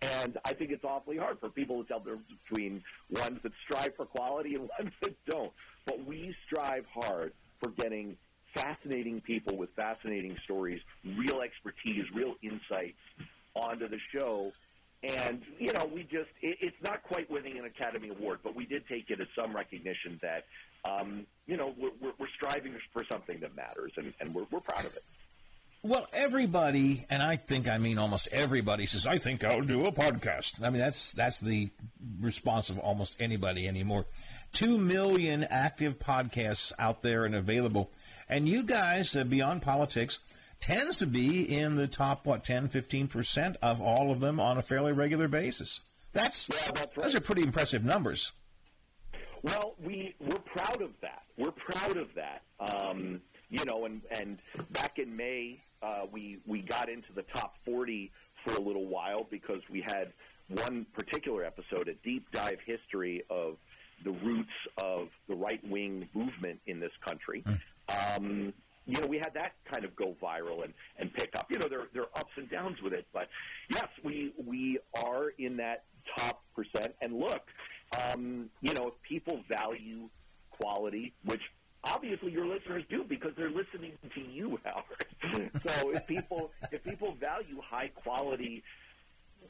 And 0.00 0.38
I 0.44 0.52
think 0.52 0.72
it's 0.72 0.84
awfully 0.84 1.16
hard 1.16 1.38
for 1.38 1.48
people 1.48 1.82
to 1.82 1.88
tell 1.88 2.00
the 2.00 2.10
difference 2.10 2.32
between 2.48 2.82
ones 3.10 3.38
that 3.42 3.52
strive 3.64 3.94
for 3.96 4.06
quality 4.06 4.54
and 4.54 4.68
ones 4.78 4.92
that 5.02 5.14
don't. 5.26 5.52
But 5.86 6.04
we 6.04 6.34
strive 6.46 6.84
hard 6.92 7.32
for 7.60 7.70
getting 7.70 8.16
fascinating 8.54 9.20
people 9.20 9.56
with 9.56 9.70
fascinating 9.76 10.36
stories, 10.44 10.80
real 11.04 11.40
expertise, 11.40 12.04
real 12.14 12.34
insights 12.42 12.98
onto 13.54 13.88
the 13.88 13.98
show 14.12 14.52
and, 15.02 15.42
you 15.58 15.72
know, 15.72 15.90
we 15.92 16.02
just, 16.04 16.30
it, 16.42 16.58
it's 16.60 16.76
not 16.80 17.02
quite 17.02 17.28
winning 17.28 17.58
an 17.58 17.64
Academy 17.64 18.10
Award, 18.10 18.38
but 18.44 18.54
we 18.54 18.66
did 18.66 18.86
take 18.86 19.10
it 19.10 19.20
as 19.20 19.26
some 19.36 19.54
recognition 19.54 20.20
that, 20.22 20.44
um, 20.88 21.26
you 21.46 21.56
know, 21.56 21.74
we're, 21.76 22.12
we're, 22.18 22.28
striving 22.36 22.74
for 22.92 23.02
something 23.10 23.40
that 23.40 23.56
matters, 23.56 23.92
and, 23.96 24.14
and 24.20 24.32
we're, 24.32 24.46
we're 24.52 24.60
proud 24.60 24.84
of 24.84 24.94
it. 24.94 25.04
Well, 25.82 26.06
everybody, 26.12 27.04
and 27.10 27.20
I 27.20 27.34
think 27.34 27.68
I 27.68 27.78
mean 27.78 27.98
almost 27.98 28.28
everybody 28.30 28.86
says, 28.86 29.04
"I 29.04 29.18
think 29.18 29.42
I'll 29.42 29.62
do 29.62 29.84
a 29.84 29.90
podcast." 29.90 30.62
I 30.62 30.70
mean, 30.70 30.78
that's 30.78 31.10
that's 31.10 31.40
the 31.40 31.70
response 32.20 32.70
of 32.70 32.78
almost 32.78 33.16
anybody 33.18 33.66
anymore. 33.66 34.06
Two 34.52 34.78
million 34.78 35.42
active 35.42 35.98
podcasts 35.98 36.70
out 36.78 37.02
there 37.02 37.24
and 37.24 37.34
available, 37.34 37.90
and 38.28 38.48
you 38.48 38.62
guys, 38.62 39.16
uh, 39.16 39.24
beyond 39.24 39.62
politics, 39.62 40.20
tends 40.62 40.96
to 40.98 41.06
be 41.06 41.42
in 41.42 41.76
the 41.76 41.86
top, 41.86 42.24
what, 42.24 42.44
10, 42.44 42.68
15% 42.68 43.56
of 43.60 43.82
all 43.82 44.10
of 44.10 44.20
them 44.20 44.40
on 44.40 44.56
a 44.56 44.62
fairly 44.62 44.92
regular 44.92 45.28
basis. 45.28 45.80
That's, 46.12 46.48
yeah, 46.48 46.70
that's 46.72 46.96
right. 46.96 47.04
Those 47.04 47.14
are 47.14 47.20
pretty 47.20 47.42
impressive 47.42 47.84
numbers. 47.84 48.32
Well, 49.42 49.74
we, 49.82 50.14
we're 50.20 50.38
proud 50.38 50.80
of 50.80 50.92
that. 51.02 51.24
We're 51.36 51.50
proud 51.50 51.96
of 51.96 52.08
that. 52.14 52.42
Um, 52.60 53.20
you 53.50 53.64
know, 53.64 53.84
and, 53.86 54.02
and 54.10 54.38
back 54.70 54.98
in 54.98 55.16
May, 55.16 55.58
uh, 55.82 56.02
we, 56.10 56.38
we 56.46 56.60
got 56.60 56.88
into 56.88 57.12
the 57.12 57.22
top 57.22 57.56
40 57.64 58.12
for 58.44 58.54
a 58.54 58.60
little 58.60 58.86
while 58.86 59.26
because 59.28 59.60
we 59.68 59.84
had 59.84 60.12
one 60.48 60.86
particular 60.92 61.44
episode, 61.44 61.88
a 61.88 61.94
deep 62.04 62.30
dive 62.30 62.58
history 62.64 63.24
of 63.30 63.56
the 64.04 64.12
roots 64.12 64.50
of 64.78 65.08
the 65.28 65.34
right 65.34 65.62
wing 65.68 66.08
movement 66.14 66.60
in 66.66 66.78
this 66.78 66.92
country. 67.06 67.44
Mm. 67.46 68.16
Um, 68.16 68.52
you 68.86 69.00
know, 69.00 69.06
we 69.06 69.18
had 69.18 69.34
that 69.34 69.52
kind 69.70 69.84
of 69.84 69.94
go 69.94 70.16
viral 70.22 70.64
and, 70.64 70.74
and 70.98 71.12
pick 71.12 71.30
up. 71.36 71.46
You 71.50 71.58
know, 71.58 71.68
there, 71.68 71.88
there 71.92 72.02
are 72.02 72.20
ups 72.20 72.32
and 72.36 72.50
downs 72.50 72.82
with 72.82 72.92
it, 72.92 73.06
but 73.12 73.28
yes, 73.68 73.88
we 74.02 74.32
we 74.44 74.78
are 74.94 75.30
in 75.38 75.56
that 75.58 75.84
top 76.16 76.42
percent. 76.54 76.94
And 77.00 77.14
look, 77.18 77.42
um, 78.00 78.50
you 78.60 78.74
know, 78.74 78.88
if 78.88 78.94
people 79.02 79.40
value 79.48 80.08
quality, 80.50 81.14
which 81.24 81.42
obviously 81.84 82.32
your 82.32 82.46
listeners 82.46 82.84
do 82.88 83.04
because 83.04 83.32
they're 83.36 83.50
listening 83.50 83.92
to 84.14 84.20
you, 84.20 84.58
Howard. 84.64 85.50
so 85.64 85.90
if 85.90 86.06
people 86.06 86.50
if 86.72 86.82
people 86.82 87.14
value 87.20 87.60
high 87.64 87.88
quality, 87.88 88.64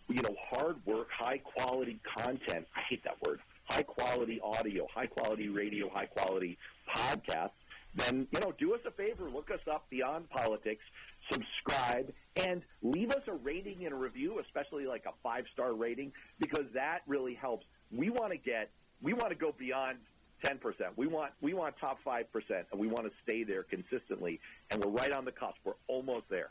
you 0.09 0.23
know, 0.23 0.37
hard 0.51 0.77
work, 0.85 1.09
high 1.11 1.39
quality 1.39 2.01
content, 2.19 2.67
I 2.77 2.81
hate 2.89 3.03
that 3.05 3.17
word, 3.27 3.41
high 3.65 3.83
quality 3.83 4.41
audio, 4.43 4.87
high 4.95 5.07
quality 5.07 5.49
radio, 5.49 5.89
high 5.89 6.07
quality 6.07 6.59
podcasts 6.95 7.51
then 7.95 8.27
you 8.31 8.41
know 8.41 8.53
do 8.59 8.75
us 8.75 8.81
a 8.87 8.91
favor, 8.91 9.29
look 9.31 9.51
us 9.51 9.61
up 9.71 9.89
beyond 9.91 10.31
politics, 10.31 10.85
subscribe, 11.31 12.13
and 12.37 12.63
leave 12.83 13.11
us 13.11 13.23
a 13.27 13.33
rating 13.33 13.85
and 13.85 13.93
a 13.93 13.97
review, 13.97 14.41
especially 14.41 14.87
like 14.87 15.05
a 15.07 15.13
five 15.23 15.45
star 15.53 15.75
rating, 15.75 16.13
because 16.39 16.65
that 16.75 17.01
really 17.07 17.35
helps. 17.35 17.67
We 17.91 18.11
want 18.11 18.33
to 18.33 18.39
get 18.39 18.71
we 19.03 19.13
want 19.13 19.31
to 19.31 19.35
go 19.35 19.55
beyond 19.57 19.99
ten 20.45 20.59
percent. 20.59 20.97
We 20.97 21.07
want 21.07 21.33
we 21.41 21.55
want 21.55 21.75
top 21.81 21.99
five 22.05 22.33
percent, 22.33 22.67
and 22.73 22.81
we 22.81 22.89
want 22.89 23.05
to 23.05 23.13
stay 23.23 23.45
there 23.45 23.65
consistently. 23.65 24.41
And 24.71 24.83
we're 24.83 24.93
right 24.93 25.13
on 25.13 25.25
the 25.25 25.33
cusp. 25.33 25.57
We're 25.65 25.75
almost 25.89 26.29
there. 26.31 26.51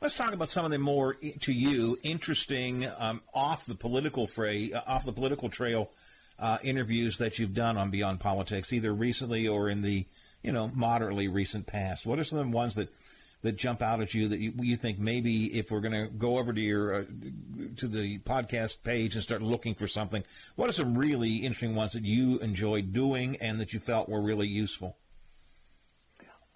Let's 0.00 0.14
talk 0.14 0.32
about 0.32 0.48
some 0.48 0.64
of 0.64 0.70
the 0.70 0.78
more 0.78 1.14
to 1.40 1.52
you 1.52 1.98
interesting 2.02 2.88
um, 2.98 3.20
off 3.34 3.66
the 3.66 3.74
political 3.74 4.26
fray, 4.26 4.72
uh, 4.72 4.80
off 4.86 5.04
the 5.04 5.12
political 5.12 5.48
trail 5.48 5.90
uh, 6.38 6.58
interviews 6.62 7.18
that 7.18 7.38
you've 7.38 7.54
done 7.54 7.76
on 7.76 7.90
Beyond 7.90 8.20
Politics, 8.20 8.72
either 8.72 8.92
recently 8.92 9.48
or 9.48 9.68
in 9.68 9.82
the 9.82 10.06
you 10.42 10.52
know 10.52 10.70
moderately 10.74 11.28
recent 11.28 11.66
past? 11.66 12.06
What 12.06 12.18
are 12.18 12.24
some 12.24 12.38
of 12.38 12.46
the 12.46 12.56
ones 12.56 12.74
that 12.76 12.88
that 13.42 13.56
jump 13.56 13.82
out 13.82 14.00
at 14.00 14.14
you 14.14 14.28
that 14.28 14.40
you, 14.40 14.52
you 14.60 14.76
think 14.76 14.98
maybe 14.98 15.58
if 15.58 15.70
we're 15.70 15.80
going 15.80 15.92
to 15.92 16.12
go 16.12 16.38
over 16.38 16.52
to 16.52 16.60
your 16.60 16.94
uh, 16.94 17.04
to 17.76 17.86
the 17.86 18.18
podcast 18.20 18.82
page 18.82 19.14
and 19.14 19.22
start 19.22 19.42
looking 19.42 19.74
for 19.74 19.86
something, 19.86 20.24
what 20.56 20.68
are 20.68 20.72
some 20.72 20.96
really 20.96 21.36
interesting 21.36 21.74
ones 21.74 21.92
that 21.92 22.04
you 22.04 22.38
enjoyed 22.40 22.92
doing 22.92 23.36
and 23.36 23.60
that 23.60 23.72
you 23.72 23.78
felt 23.78 24.08
were 24.08 24.20
really 24.20 24.48
useful? 24.48 24.96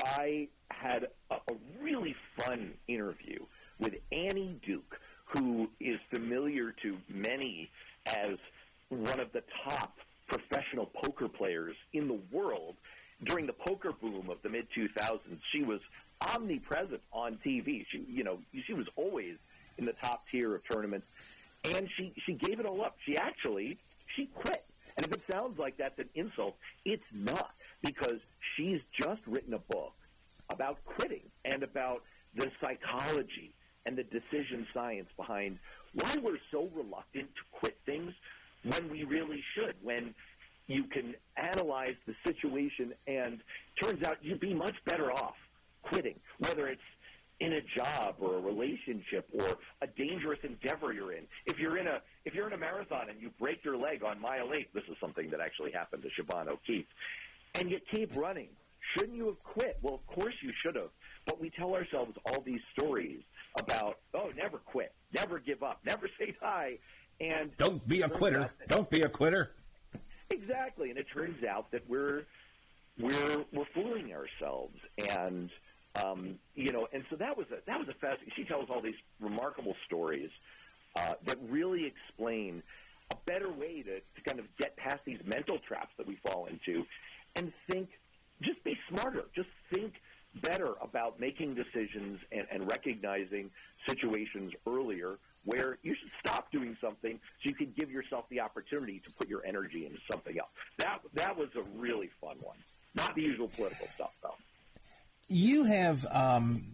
I 0.05 0.49
had 0.71 1.07
a, 1.31 1.35
a 1.35 1.55
really 1.81 2.17
fun 2.37 2.73
interview 2.89 3.39
with 3.79 3.95
Annie 4.11 4.59
Duke, 4.67 4.99
who 5.27 5.69
is 5.81 5.99
familiar 6.11 6.75
to 6.83 6.97
many 7.09 7.71
as 8.07 8.37
one 8.93 9.21
of 9.21 9.33
the 9.33 9.43
top 9.65 9.97
professional 10.29 10.87
poker 10.87 11.29
players 11.29 11.77
in 11.93 12.09
the 12.09 12.21
world. 12.31 12.77
During 13.25 13.47
the 13.47 13.53
poker 13.53 13.93
boom 13.93 14.31
of 14.31 14.39
the 14.43 14.49
mid 14.49 14.67
2000s, 14.77 15.21
she 15.53 15.63
was 15.63 15.81
omnipresent 16.21 17.01
on 17.13 17.39
TV. 17.45 17.85
She, 17.91 18.05
you 18.09 18.25
know, 18.25 18.39
she 18.67 18.75
was 18.75 18.87
always 18.97 19.37
in 19.79 19.87
the 19.87 19.93
top 19.93 20.25
tier 20.31 20.55
of 20.55 20.63
tournaments, 20.71 21.07
and 21.65 21.89
she 21.97 22.13
she 22.27 22.35
gave 22.35 22.59
it 22.61 22.67
all 22.67 22.83
up. 22.83 22.97
She 23.07 23.17
actually 23.17 23.79
she 24.17 24.27
quit. 24.27 24.65
And 24.97 25.07
if 25.07 25.13
it 25.13 25.23
sounds 25.31 25.59
like 25.59 25.79
that's 25.79 25.99
an 25.99 26.09
insult, 26.15 26.57
it's 26.85 27.05
not 27.13 27.51
because 27.83 28.19
she's 28.57 28.81
just 29.01 29.23
written 29.27 29.55
a 29.55 29.59
book 29.59 29.95
about 30.51 30.85
quitting 30.85 31.23
and 31.45 31.63
about 31.63 32.03
the 32.35 32.51
psychology 32.61 33.55
and 33.87 33.97
the 33.97 34.03
decision 34.03 34.67
science 34.75 35.09
behind 35.17 35.59
why 35.95 36.15
we're 36.23 36.39
so 36.51 36.69
reluctant 36.75 37.29
to 37.35 37.43
quit 37.53 37.79
things 37.87 38.13
when 38.65 38.91
we 38.91 39.05
really 39.05 39.43
should. 39.55 39.75
When 39.83 40.15
you 40.67 40.85
can 40.85 41.15
analyze 41.37 41.97
the 42.07 42.15
situation 42.27 42.95
and 43.07 43.41
turns 43.83 44.03
out 44.05 44.19
you'd 44.23 44.41
be 44.41 44.55
much 44.55 44.77
better 44.87 45.13
off 45.13 45.35
quitting, 45.83 46.19
whether 46.39 46.69
it's 46.69 46.81
in 47.41 47.55
a 47.55 47.61
job 47.77 48.15
or 48.21 48.37
a 48.37 48.41
relationship 48.41 49.29
or 49.35 49.59
a 49.83 49.87
dangerous 49.97 50.39
endeavor 50.45 50.93
you're 50.93 51.13
in. 51.13 51.25
If 51.47 51.59
you're 51.59 51.77
in 51.77 51.89
a 51.89 52.01
if 52.25 52.35
you're 52.35 52.47
in 52.47 52.53
a 52.53 52.59
marathon 52.59 53.11
and 53.11 53.21
you 53.21 53.31
break 53.39 53.65
your 53.65 53.77
leg 53.77 54.05
on 54.05 54.21
mile 54.21 54.53
eight, 54.55 54.73
this 54.73 54.85
is 54.89 54.97
something 55.01 55.29
that 55.31 55.41
actually 55.41 55.73
happened 55.73 56.05
to 56.05 56.23
Siobhan 56.23 56.49
O'Keefe, 56.49 56.87
and 57.57 57.71
you 57.71 57.81
keep 57.93 58.15
running. 58.17 58.49
Shouldn't 58.97 59.17
you 59.17 59.27
have 59.27 59.43
quit? 59.43 59.79
Well, 59.83 59.95
of 59.95 60.07
course 60.07 60.35
you 60.43 60.53
should 60.63 60.77
have. 60.77 60.91
But 61.27 61.41
we 61.41 61.51
tell 61.51 61.75
ourselves 61.75 62.13
all 62.27 62.43
these 62.43 62.61
stories 62.77 63.23
about, 63.59 63.99
oh, 64.13 64.31
never 64.37 64.59
quit, 64.59 64.93
never 65.15 65.39
give 65.39 65.63
up, 65.63 65.81
never 65.85 66.09
say 66.19 66.35
die, 66.41 66.79
and 67.23 67.57
don't 67.57 67.87
be 67.87 68.03
a 68.03 68.09
quitter. 68.09 68.51
Don't 68.69 68.91
be 68.91 69.03
a 69.03 69.09
quitter. 69.09 69.53
Exactly, 70.31 70.91
and 70.91 70.99
it 70.99 71.07
turns 71.15 71.45
out 71.45 71.71
that 71.71 71.89
we're 71.89 72.25
we're 72.99 73.45
we're 73.53 73.67
fooling 73.75 74.13
ourselves, 74.13 74.77
and 74.99 75.51
um, 76.03 76.39
you 76.55 76.73
know, 76.73 76.89
and 76.93 77.05
so 77.11 77.17
that 77.17 77.37
was 77.37 77.47
a 77.53 77.59
that 77.67 77.79
was 77.79 77.89
a 77.89 77.95
fascinating. 77.95 78.33
She 78.37 78.45
tells 78.45 78.69
all 78.71 78.83
these 78.83 79.01
remarkable 79.21 79.77
stories 79.87 80.31
uh, 80.97 81.15
that 81.27 81.39
really 81.49 81.87
explain 81.87 82.63
a 83.11 83.17
better 83.27 83.53
way 83.53 83.83
to, 83.83 84.01
to 84.01 84.23
kind 84.27 84.41
of 84.41 84.47
get 84.59 84.77
past 84.77 85.01
these 85.05 85.21
mental 85.25 85.59
traps 85.59 85.93
that 85.99 86.07
we 86.07 86.19
fall 86.27 86.47
into, 86.47 86.85
and 87.37 87.53
think, 87.71 87.89
just 88.43 88.63
be 88.65 88.77
smarter, 88.89 89.25
just 89.35 89.49
think 89.73 89.93
better 90.41 90.75
about 90.81 91.21
making 91.21 91.55
decisions 91.55 92.19
and, 92.33 92.47
and 92.51 92.67
recognizing 92.67 93.51
situations 93.87 94.53
earlier 94.67 95.19
where 95.45 95.79
you 95.83 95.95
should 95.95 96.11
stop 96.25 96.51
doing 96.53 96.77
something 96.81 97.19
so 97.43 97.49
you 97.49 97.55
can 97.55 97.73
give 97.77 97.91
yourself 97.91 98.25
the 98.31 98.41
opportunity 98.41 99.01
to 99.05 99.11
put 99.13 99.29
your 99.29 99.45
energy 99.45 99.87
into 99.87 99.99
something 100.11 100.39
else. 100.39 100.51
That 100.79 101.01
that 101.15 101.37
was 101.37 101.49
a 101.57 101.63
really 101.79 102.11
fun 102.21 102.37
one. 102.41 102.57
Not 102.95 103.15
the 103.15 103.23
usual 103.23 103.49
political 103.49 103.89
stuff, 103.95 104.11
though. 104.23 104.35
You 105.29 105.65
have, 105.65 106.05
um, 106.11 106.65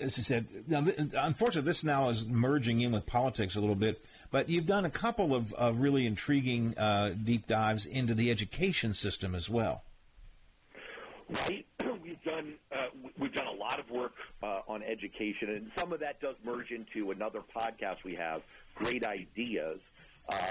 as 0.00 0.18
I 0.18 0.22
said, 0.22 0.46
now, 0.66 0.86
unfortunately, 1.14 1.68
this 1.68 1.84
now 1.84 2.08
is 2.08 2.26
merging 2.26 2.80
in 2.80 2.92
with 2.92 3.04
politics 3.04 3.54
a 3.54 3.60
little 3.60 3.74
bit, 3.74 4.02
but 4.30 4.48
you've 4.48 4.66
done 4.66 4.86
a 4.86 4.90
couple 4.90 5.34
of 5.34 5.54
uh, 5.58 5.72
really 5.74 6.06
intriguing 6.06 6.76
uh, 6.78 7.14
deep 7.22 7.46
dives 7.46 7.84
into 7.84 8.14
the 8.14 8.30
education 8.30 8.94
system 8.94 9.34
as 9.34 9.50
well. 9.50 9.82
Right. 11.28 11.66
We've 12.02 12.22
done 12.22 12.54
we've 13.18 13.32
done 13.32 13.46
a 13.46 13.52
lot 13.52 13.78
of 13.78 13.90
work 13.90 14.14
uh, 14.42 14.60
on 14.68 14.82
education, 14.82 15.50
and 15.50 15.70
some 15.78 15.92
of 15.92 16.00
that 16.00 16.20
does 16.20 16.36
merge 16.44 16.70
into 16.70 17.10
another 17.10 17.40
podcast 17.54 17.96
we 18.04 18.14
have, 18.14 18.42
Great 18.74 19.04
Ideas, 19.04 19.80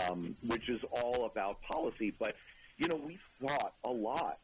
um, 0.10 0.36
which 0.46 0.70
is 0.70 0.80
all 0.92 1.26
about 1.26 1.62
policy. 1.62 2.14
But 2.18 2.36
you 2.78 2.88
know, 2.88 2.96
we've 2.96 3.20
thought 3.42 3.74
a 3.84 3.90
lot 3.90 4.40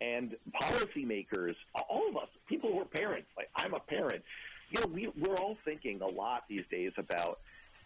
and 0.00 0.34
policymakers, 0.60 1.54
all 1.88 2.08
of 2.08 2.16
us, 2.16 2.28
people 2.48 2.72
who 2.72 2.80
are 2.80 2.86
parents, 2.86 3.28
like 3.36 3.50
I'm 3.56 3.74
a 3.74 3.80
parent, 3.80 4.22
you 4.70 4.80
know, 4.80 4.86
we, 4.86 5.12
we're 5.18 5.36
all 5.36 5.56
thinking 5.64 6.00
a 6.00 6.06
lot 6.06 6.44
these 6.48 6.64
days 6.70 6.92
about 6.96 7.40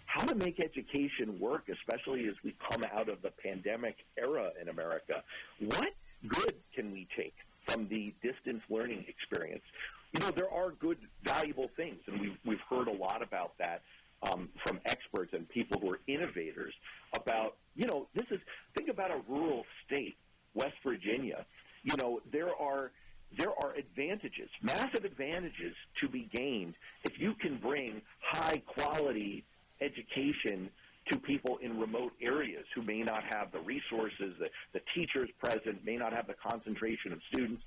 how 0.06 0.24
to 0.24 0.34
make 0.34 0.60
education 0.60 1.38
work, 1.40 1.64
especially 1.68 2.28
as 2.28 2.34
we 2.44 2.54
come 2.70 2.84
out 2.94 3.08
of 3.08 3.22
the 3.22 3.30
pandemic 3.42 3.96
era 4.18 4.50
in 4.60 4.68
America. 4.68 5.22
What 5.58 5.90
good 6.28 6.54
can 6.74 6.92
we 6.92 7.08
take 7.16 7.34
from 7.66 7.88
the 7.88 8.14
distance 8.22 8.62
learning 8.68 9.04
experience? 9.08 9.64
You 10.12 10.20
know, 10.20 10.30
there 10.30 10.50
are 10.50 10.70
good, 10.72 10.98
valuable 11.24 11.70
things, 11.76 12.00
and 12.06 12.20
we've, 12.20 12.36
we've 12.44 12.60
heard 12.70 12.88
a 12.88 12.92
lot 12.92 13.22
about 13.22 13.52
that 13.58 13.82
um, 14.22 14.48
from 14.64 14.80
experts 14.84 15.32
and 15.32 15.48
people 15.48 15.80
who 15.80 15.90
are 15.92 16.00
innovators 16.06 16.72
about, 17.14 17.56
you 17.74 17.86
know, 17.86 18.06
this 18.14 18.26
is, 18.30 18.40
think 18.76 18.88
about 18.88 19.10
a 19.10 19.20
rural 19.28 19.64
state, 19.86 20.16
West 20.54 20.76
Virginia, 20.84 21.44
you 21.82 21.96
know, 21.96 22.20
there 22.32 22.54
are 22.54 22.92
there 23.36 23.50
are 23.50 23.74
advantages, 23.74 24.48
massive 24.62 25.04
advantages 25.04 25.74
to 26.00 26.08
be 26.08 26.28
gained 26.32 26.74
if 27.04 27.18
you 27.18 27.34
can 27.34 27.56
bring 27.56 28.00
high 28.20 28.62
quality 28.64 29.44
education 29.80 30.70
to 31.10 31.18
people 31.18 31.58
in 31.60 31.78
remote 31.78 32.12
areas 32.22 32.64
who 32.74 32.82
may 32.82 33.02
not 33.02 33.22
have 33.34 33.52
the 33.52 33.60
resources, 33.60 34.34
the, 34.38 34.48
the 34.72 34.80
teachers 34.94 35.28
present, 35.42 35.84
may 35.84 35.93
not 36.04 36.12
have 36.12 36.26
the 36.26 36.34
concentration 36.34 37.12
of 37.12 37.20
students. 37.32 37.62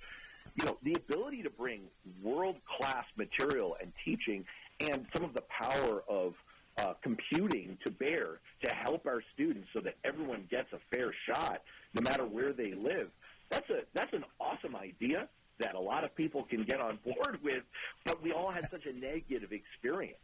You 0.56 0.66
know, 0.66 0.78
the 0.84 0.94
ability 0.94 1.44
to 1.44 1.50
bring 1.50 1.82
world 2.24 2.56
class 2.78 3.06
material 3.16 3.76
and 3.82 3.92
teaching 4.06 4.46
and 4.80 5.06
some 5.16 5.24
of 5.24 5.34
the 5.34 5.44
power 5.50 6.04
of 6.08 6.34
uh, 6.78 6.94
computing 7.02 7.78
to 7.84 7.92
bear 7.92 8.40
to 8.64 8.74
help 8.74 9.08
our 9.08 9.22
students 9.34 9.68
so 9.74 9.80
that 9.82 9.96
everyone 10.04 10.48
gets 10.50 10.72
a 10.74 10.80
fair 10.96 11.12
shot 11.28 11.64
no 11.96 12.02
matter 12.02 12.24
where 12.24 12.54
they 12.54 12.74
live 12.74 13.10
that's 13.50 13.70
a 13.70 13.82
that's 13.94 14.14
an 14.14 14.24
awesome 14.40 14.76
idea 14.76 15.28
that 15.60 15.76
a 15.76 15.80
lot 15.80 16.04
of 16.04 16.16
people 16.16 16.44
can 16.44 16.64
get 16.64 16.80
on 16.80 17.00
board 17.04 17.40
with, 17.44 17.64
but 18.06 18.22
we 18.22 18.32
all 18.32 18.52
had 18.52 18.70
such 18.70 18.86
a 18.86 18.94
negative 18.94 19.52
experience 19.52 20.18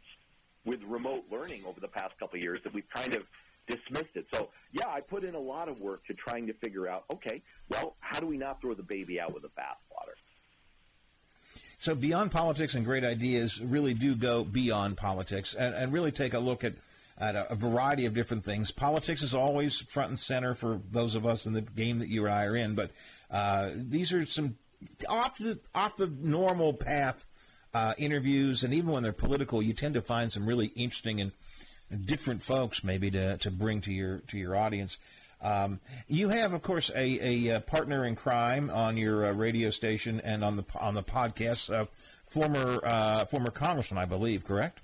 with 0.64 0.80
remote 0.84 1.24
learning 1.30 1.62
over 1.66 1.80
the 1.80 1.88
past 1.88 2.16
couple 2.20 2.36
of 2.36 2.42
years 2.42 2.60
that 2.62 2.72
we've 2.72 2.88
kind 2.94 3.16
of 3.16 3.24
dismissed 3.66 4.14
it. 4.14 4.26
So, 4.32 4.50
yeah, 4.72 4.88
I 4.88 5.00
put 5.00 5.24
in 5.24 5.34
a 5.34 5.40
lot 5.40 5.68
of 5.68 5.80
work 5.80 6.06
to 6.06 6.14
trying 6.14 6.46
to 6.46 6.52
figure 6.54 6.88
out, 6.88 7.04
okay, 7.12 7.42
well, 7.68 7.96
how 8.00 8.20
do 8.20 8.26
we 8.26 8.36
not 8.36 8.60
throw 8.60 8.74
the 8.74 8.82
baby 8.82 9.20
out 9.20 9.32
with 9.32 9.42
the 9.42 9.48
bathwater? 9.48 10.14
So, 11.78 11.94
beyond 11.94 12.30
politics 12.30 12.74
and 12.74 12.84
great 12.84 13.04
ideas 13.04 13.60
really 13.60 13.94
do 13.94 14.14
go 14.14 14.44
beyond 14.44 14.96
politics 14.96 15.54
and, 15.54 15.74
and 15.74 15.92
really 15.92 16.12
take 16.12 16.34
a 16.34 16.38
look 16.38 16.64
at 16.64 16.74
at 17.16 17.36
a, 17.36 17.52
a, 17.52 17.54
variety 17.54 18.06
of 18.06 18.14
different 18.14 18.44
things. 18.44 18.72
Politics 18.72 19.22
is 19.22 19.36
always 19.36 19.78
front 19.78 20.08
and 20.08 20.18
center 20.18 20.56
for 20.56 20.80
those 20.90 21.14
of 21.14 21.24
us 21.24 21.46
in 21.46 21.52
the 21.52 21.60
game 21.60 22.00
that 22.00 22.08
you 22.08 22.24
and 22.24 22.34
I 22.34 22.44
are 22.44 22.56
in, 22.56 22.74
but 22.74 22.90
uh, 23.30 23.70
these 23.74 24.12
are 24.12 24.26
some 24.26 24.56
off 25.08 25.38
the 25.38 25.58
off 25.74 25.96
the 25.96 26.06
normal 26.06 26.72
path 26.72 27.26
uh, 27.72 27.94
interviews, 27.98 28.62
and 28.62 28.72
even 28.72 28.92
when 28.92 29.02
they're 29.02 29.12
political, 29.12 29.62
you 29.62 29.72
tend 29.72 29.94
to 29.94 30.02
find 30.02 30.32
some 30.32 30.46
really 30.46 30.66
interesting 30.68 31.20
and 31.20 31.32
different 31.94 32.42
folks 32.42 32.84
maybe 32.84 33.10
to, 33.10 33.36
to 33.38 33.50
bring 33.50 33.80
to 33.82 33.92
your 33.92 34.18
to 34.28 34.38
your 34.38 34.56
audience. 34.56 34.98
Um, 35.40 35.80
you 36.08 36.30
have, 36.30 36.54
of 36.54 36.62
course, 36.62 36.90
a, 36.94 37.50
a, 37.50 37.60
partner 37.60 38.06
in 38.06 38.16
crime 38.16 38.70
on 38.70 38.96
your 38.96 39.26
uh, 39.26 39.32
radio 39.32 39.68
station 39.68 40.20
and 40.20 40.42
on 40.42 40.56
the 40.56 40.64
on 40.74 40.94
the 40.94 41.02
podcast, 41.02 41.72
uh, 41.72 41.84
former 42.28 42.80
uh, 42.82 43.26
former 43.26 43.50
congressman, 43.50 43.98
I 43.98 44.06
believe, 44.06 44.44
correct? 44.44 44.80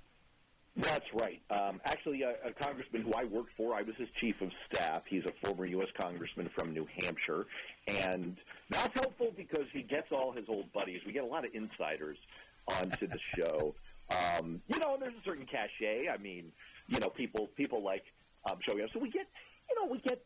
That's 0.76 1.07
right. 1.14 1.40
Um, 1.50 1.81
actually, 1.85 2.23
a, 2.23 2.35
a 2.47 2.52
congressman 2.52 3.02
who 3.02 3.12
I 3.12 3.25
worked 3.25 3.52
for, 3.57 3.75
I 3.75 3.83
was 3.83 3.97
his 3.97 4.09
chief 4.21 4.40
of 4.40 4.50
staff. 4.71 5.02
He's 5.09 5.25
a 5.25 5.33
former 5.47 5.67
U.S. 5.67 5.88
congressman 6.00 6.50
from 6.55 6.73
New 6.73 6.87
Hampshire, 7.00 7.47
and 7.88 8.37
that's 8.69 8.95
helpful 8.95 9.33
because 9.37 9.67
he 9.73 9.83
gets 9.83 10.09
all 10.12 10.33
his 10.33 10.45
old 10.49 10.73
buddies. 10.73 11.00
We 11.07 11.12
get 11.12 11.25
a 11.25 11.26
lot 11.26 11.45
of 11.45 11.55
insiders 11.55 12.19
onto 12.69 13.07
the 13.07 13.19
show. 13.37 13.75
Um, 14.11 14.61
you 14.67 14.76
know, 14.81 14.97
there's 14.99 15.14
a 15.14 15.25
certain 15.25 15.47
cachet. 15.47 16.09
I 16.09 16.17
mean, 16.17 16.50
you 16.90 17.00
know, 17.00 17.09
people 17.09 17.49
people 17.56 17.82
like 17.82 18.04
um, 18.49 18.59
showing 18.68 18.82
up. 18.85 18.90
So 18.92 19.00
we 19.00 19.11
get, 19.11 19.26
you 19.68 19.76
know, 19.80 19.90
we 19.90 19.99
get 20.00 20.23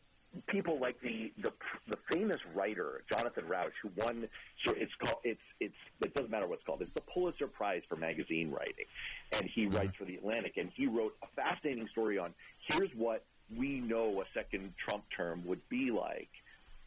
people 0.47 0.79
like 0.79 0.99
the, 1.01 1.31
the 1.41 1.51
the 1.87 1.97
famous 2.11 2.37
writer 2.53 3.03
Jonathan 3.11 3.45
Rauch, 3.47 3.71
who 3.81 3.89
won. 3.95 4.27
So 4.65 4.73
it's 4.75 4.91
called 5.01 5.19
it's 5.23 5.39
it's 5.59 5.75
it 6.03 6.13
doesn't 6.13 6.31
matter 6.31 6.47
what 6.47 6.55
it's 6.55 6.65
called. 6.65 6.81
It's 6.81 6.93
the 6.93 7.01
Pulitzer 7.01 7.47
Prize 7.47 7.81
for 7.87 7.95
magazine 7.95 8.51
writing, 8.51 8.85
and 9.33 9.49
he 9.53 9.65
mm-hmm. 9.65 9.77
writes 9.77 9.93
for 9.97 10.05
the 10.05 10.15
Atlantic. 10.15 10.53
And 10.57 10.69
he 10.75 10.87
wrote 10.87 11.15
a 11.23 11.27
fascinating 11.35 11.87
story 11.91 12.17
on 12.17 12.33
here's 12.67 12.91
what 12.95 13.23
we 13.55 13.79
know 13.79 14.21
a 14.21 14.25
second 14.33 14.73
Trump 14.83 15.03
term 15.15 15.43
would 15.45 15.61
be 15.69 15.91
like, 15.91 16.29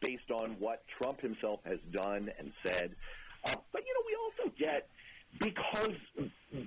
based 0.01 0.29
on 0.31 0.57
what 0.59 0.83
Trump 1.01 1.21
himself 1.21 1.61
has 1.65 1.79
done 1.91 2.29
and 2.37 2.51
said. 2.65 2.91
Uh, 3.45 3.55
but 3.71 3.83
you 3.85 3.93
know, 3.93 4.03
we 4.05 4.43
also 4.45 4.53
get 4.59 4.89
because 5.39 5.95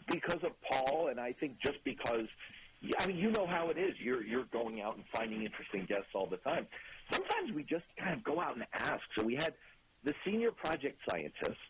because 0.09 0.43
of 0.43 0.53
Paul, 0.71 1.09
and 1.09 1.21
I 1.21 1.33
think 1.33 1.57
just 1.65 1.83
because 1.85 2.27
I 2.99 3.07
mean, 3.07 3.17
you 3.17 3.31
know 3.31 3.47
how 3.47 3.71
it 3.71 3.79
is. 3.79 3.95
You're 4.01 4.25
you're 4.25 4.47
going 4.53 4.81
out 4.81 4.97
and 4.97 5.05
finding 5.15 5.45
interesting 5.45 5.85
guests 5.87 6.11
all 6.15 6.27
the 6.27 6.39
time. 6.39 6.67
Sometimes 7.13 7.53
we 7.53 7.63
just 7.63 7.85
kind 7.99 8.15
of 8.15 8.25
go 8.25 8.41
out 8.41 8.57
and 8.57 8.65
ask. 8.75 9.03
So 9.17 9.25
we 9.25 9.35
had 9.35 9.55
the 10.05 10.15
senior 10.25 10.51
project 10.51 10.99
scientist 11.09 11.61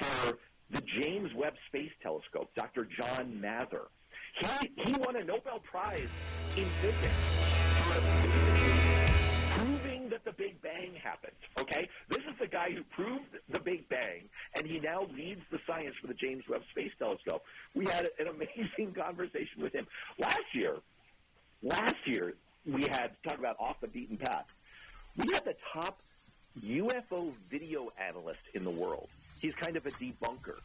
for 0.00 0.38
the 0.70 0.82
James 1.00 1.30
Webb 1.34 1.54
Space 1.68 1.92
Telescope, 2.02 2.50
Dr. 2.56 2.86
John 2.98 3.40
Mather. 3.40 3.88
He, 4.40 4.70
he 4.84 4.92
won 4.92 5.16
a 5.16 5.24
Nobel 5.24 5.60
Prize 5.60 6.08
in 6.56 6.64
physics 6.80 7.48
that 10.24 10.36
the 10.36 10.42
Big 10.42 10.60
Bang 10.62 10.94
happened. 11.02 11.32
Okay? 11.58 11.88
This 12.08 12.18
is 12.18 12.38
the 12.40 12.46
guy 12.46 12.70
who 12.70 12.82
proved 12.94 13.36
the 13.50 13.60
Big 13.60 13.88
Bang, 13.88 14.28
and 14.56 14.66
he 14.66 14.78
now 14.80 15.06
leads 15.14 15.42
the 15.50 15.58
science 15.66 15.94
for 16.00 16.06
the 16.06 16.14
James 16.14 16.44
Webb 16.48 16.62
Space 16.70 16.92
Telescope. 16.98 17.42
We 17.74 17.86
had 17.86 18.08
an 18.18 18.28
amazing 18.28 18.94
conversation 19.00 19.62
with 19.62 19.72
him. 19.72 19.86
Last 20.18 20.40
year, 20.52 20.76
last 21.62 21.96
year, 22.06 22.34
we 22.66 22.82
had, 22.82 23.10
talk 23.26 23.38
about 23.38 23.56
off 23.58 23.76
the 23.80 23.88
beaten 23.88 24.16
path, 24.16 24.46
we 25.16 25.32
had 25.32 25.44
the 25.44 25.54
top 25.72 26.00
UFO 26.62 27.32
video 27.50 27.90
analyst 27.98 28.40
in 28.54 28.62
the 28.62 28.70
world. 28.70 29.08
He's 29.40 29.54
kind 29.54 29.76
of 29.76 29.86
a 29.86 29.90
debunker. 29.90 30.58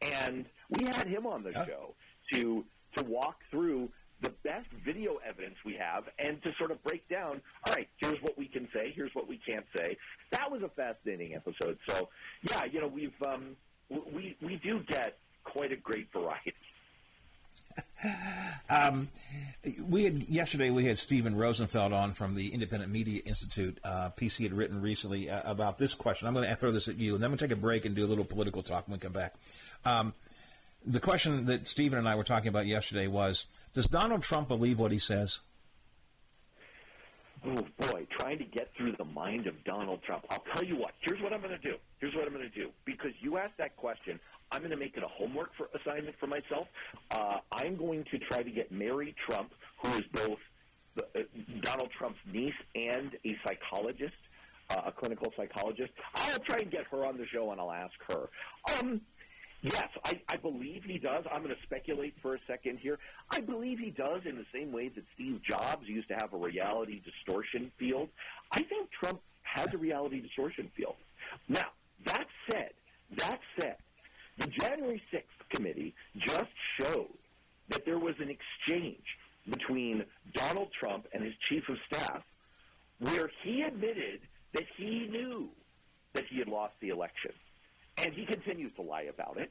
And 0.00 0.46
we 0.68 0.84
had 0.86 1.06
him 1.06 1.26
on 1.26 1.42
the 1.44 1.52
show 1.52 1.94
to 2.32 2.64
to 2.96 3.04
walk 3.04 3.38
through 3.50 3.88
the 4.22 4.32
best 4.44 4.68
video 4.84 5.18
evidence 5.26 5.56
we 5.64 5.74
have 5.74 6.04
and 6.18 6.42
to 6.42 6.52
sort 6.58 6.70
of 6.70 6.82
break 6.84 7.06
down, 7.08 7.40
all 7.66 7.74
right, 7.74 7.88
here's 7.98 8.20
what 8.22 8.38
we 8.38 8.46
can 8.46 8.68
say, 8.72 8.92
here's 8.94 9.14
what 9.14 9.28
we 9.28 9.38
can't 9.44 9.66
say. 9.76 9.96
That 10.30 10.50
was 10.50 10.62
a 10.62 10.68
fascinating 10.68 11.34
episode. 11.34 11.78
So, 11.88 12.08
yeah, 12.42 12.64
you 12.64 12.80
know, 12.80 12.88
we've 12.88 13.12
um, 13.26 13.56
we 13.90 14.36
we 14.40 14.56
do 14.56 14.80
get 14.86 15.18
quite 15.44 15.72
a 15.72 15.76
great 15.76 16.10
variety. 16.12 16.54
um, 18.70 19.08
we 19.88 20.04
had 20.04 20.28
yesterday 20.28 20.70
we 20.70 20.84
had 20.84 20.98
Steven 20.98 21.36
Rosenfeld 21.36 21.92
on 21.92 22.12
from 22.14 22.34
the 22.34 22.52
Independent 22.52 22.90
Media 22.92 23.22
Institute. 23.24 23.78
Uh, 23.82 24.10
PC 24.10 24.42
had 24.44 24.52
written 24.52 24.80
recently 24.80 25.30
uh, 25.30 25.50
about 25.50 25.78
this 25.78 25.94
question. 25.94 26.28
I'm 26.28 26.34
going 26.34 26.48
to 26.48 26.56
throw 26.56 26.70
this 26.72 26.88
at 26.88 26.98
you, 26.98 27.14
and 27.14 27.22
then 27.22 27.30
we'll 27.30 27.38
take 27.38 27.50
a 27.50 27.56
break 27.56 27.84
and 27.84 27.94
do 27.94 28.04
a 28.04 28.08
little 28.08 28.24
political 28.24 28.62
talk 28.62 28.88
when 28.88 28.98
we 28.98 29.00
come 29.00 29.12
back. 29.12 29.34
Um, 29.84 30.12
the 30.84 31.00
question 31.00 31.46
that 31.46 31.66
Steven 31.66 31.98
and 31.98 32.08
I 32.08 32.14
were 32.14 32.24
talking 32.24 32.48
about 32.48 32.66
yesterday 32.66 33.06
was 33.06 33.44
Does 33.74 33.86
Donald 33.86 34.22
Trump 34.22 34.48
believe 34.48 34.78
what 34.78 34.92
he 34.92 34.98
says? 34.98 35.40
Oh, 37.44 37.66
boy, 37.76 38.06
trying 38.18 38.38
to 38.38 38.44
get 38.44 38.70
through 38.76 38.94
the 38.98 39.04
mind 39.04 39.48
of 39.48 39.64
Donald 39.64 40.00
Trump. 40.04 40.24
I'll 40.30 40.44
tell 40.54 40.64
you 40.64 40.76
what, 40.76 40.92
here's 41.00 41.20
what 41.20 41.32
I'm 41.32 41.40
going 41.40 41.58
to 41.58 41.58
do. 41.58 41.74
Here's 41.98 42.14
what 42.14 42.24
I'm 42.26 42.32
going 42.32 42.48
to 42.48 42.56
do. 42.56 42.70
Because 42.84 43.10
you 43.20 43.36
asked 43.36 43.56
that 43.58 43.76
question, 43.76 44.20
I'm 44.52 44.60
going 44.60 44.70
to 44.70 44.76
make 44.76 44.96
it 44.96 45.02
a 45.02 45.08
homework 45.08 45.50
for 45.56 45.68
assignment 45.74 46.14
for 46.20 46.28
myself. 46.28 46.68
Uh, 47.10 47.38
I'm 47.52 47.76
going 47.76 48.04
to 48.12 48.18
try 48.18 48.42
to 48.42 48.50
get 48.50 48.70
Mary 48.70 49.14
Trump, 49.26 49.52
who 49.78 49.88
is 49.94 50.04
both 50.12 50.38
the, 50.94 51.04
uh, 51.18 51.22
Donald 51.62 51.90
Trump's 51.90 52.20
niece 52.32 52.54
and 52.76 53.16
a 53.24 53.36
psychologist, 53.44 54.14
uh, 54.70 54.82
a 54.86 54.92
clinical 54.92 55.32
psychologist. 55.36 55.92
I'll 56.14 56.38
try 56.38 56.58
and 56.58 56.70
get 56.70 56.84
her 56.92 57.04
on 57.04 57.16
the 57.16 57.26
show 57.26 57.50
and 57.50 57.60
I'll 57.60 57.72
ask 57.72 57.94
her. 58.08 58.28
Um, 58.78 59.00
Yes, 59.62 59.88
I, 60.04 60.20
I 60.28 60.36
believe 60.36 60.82
he 60.84 60.98
does. 60.98 61.24
I'm 61.32 61.42
going 61.42 61.54
to 61.54 61.62
speculate 61.62 62.14
for 62.20 62.34
a 62.34 62.38
second 62.48 62.78
here. 62.80 62.98
I 63.30 63.40
believe 63.40 63.78
he 63.78 63.90
does 63.90 64.22
in 64.28 64.36
the 64.36 64.46
same 64.52 64.72
way 64.72 64.88
that 64.88 65.04
Steve 65.14 65.40
Jobs 65.48 65.86
used 65.86 66.08
to 66.08 66.14
have 66.14 66.32
a 66.32 66.36
reality 66.36 67.00
distortion 67.04 67.70
field. 67.78 68.08
I 68.50 68.62
think 68.62 68.90
Trump 68.90 69.20
has 69.44 69.72
a 69.72 69.78
reality 69.78 70.20
distortion 70.20 70.68
field. 70.76 70.96
Now, 71.48 71.66
that 72.06 72.26
said, 72.50 72.70
that 73.16 73.38
said, 73.60 73.76
the 74.38 74.48
January 74.48 75.00
6th 75.12 75.54
committee 75.54 75.94
just 76.18 76.50
showed 76.80 77.14
that 77.68 77.84
there 77.84 77.98
was 77.98 78.14
an 78.18 78.30
exchange 78.30 79.04
between 79.48 80.04
Donald 80.34 80.70
Trump 80.78 81.06
and 81.12 81.22
his 81.22 81.34
chief 81.48 81.62
of 81.68 81.76
staff 81.86 82.22
where 82.98 83.30
he 83.44 83.62
admitted 83.62 84.20
that 84.54 84.64
he 84.76 85.06
knew 85.08 85.48
that 86.14 86.24
he 86.28 86.38
had 86.38 86.48
lost 86.48 86.74
the 86.80 86.88
election 86.88 87.32
and 87.98 88.12
he 88.14 88.24
continues 88.26 88.72
to 88.76 88.82
lie 88.82 89.02
about 89.02 89.36
it. 89.38 89.50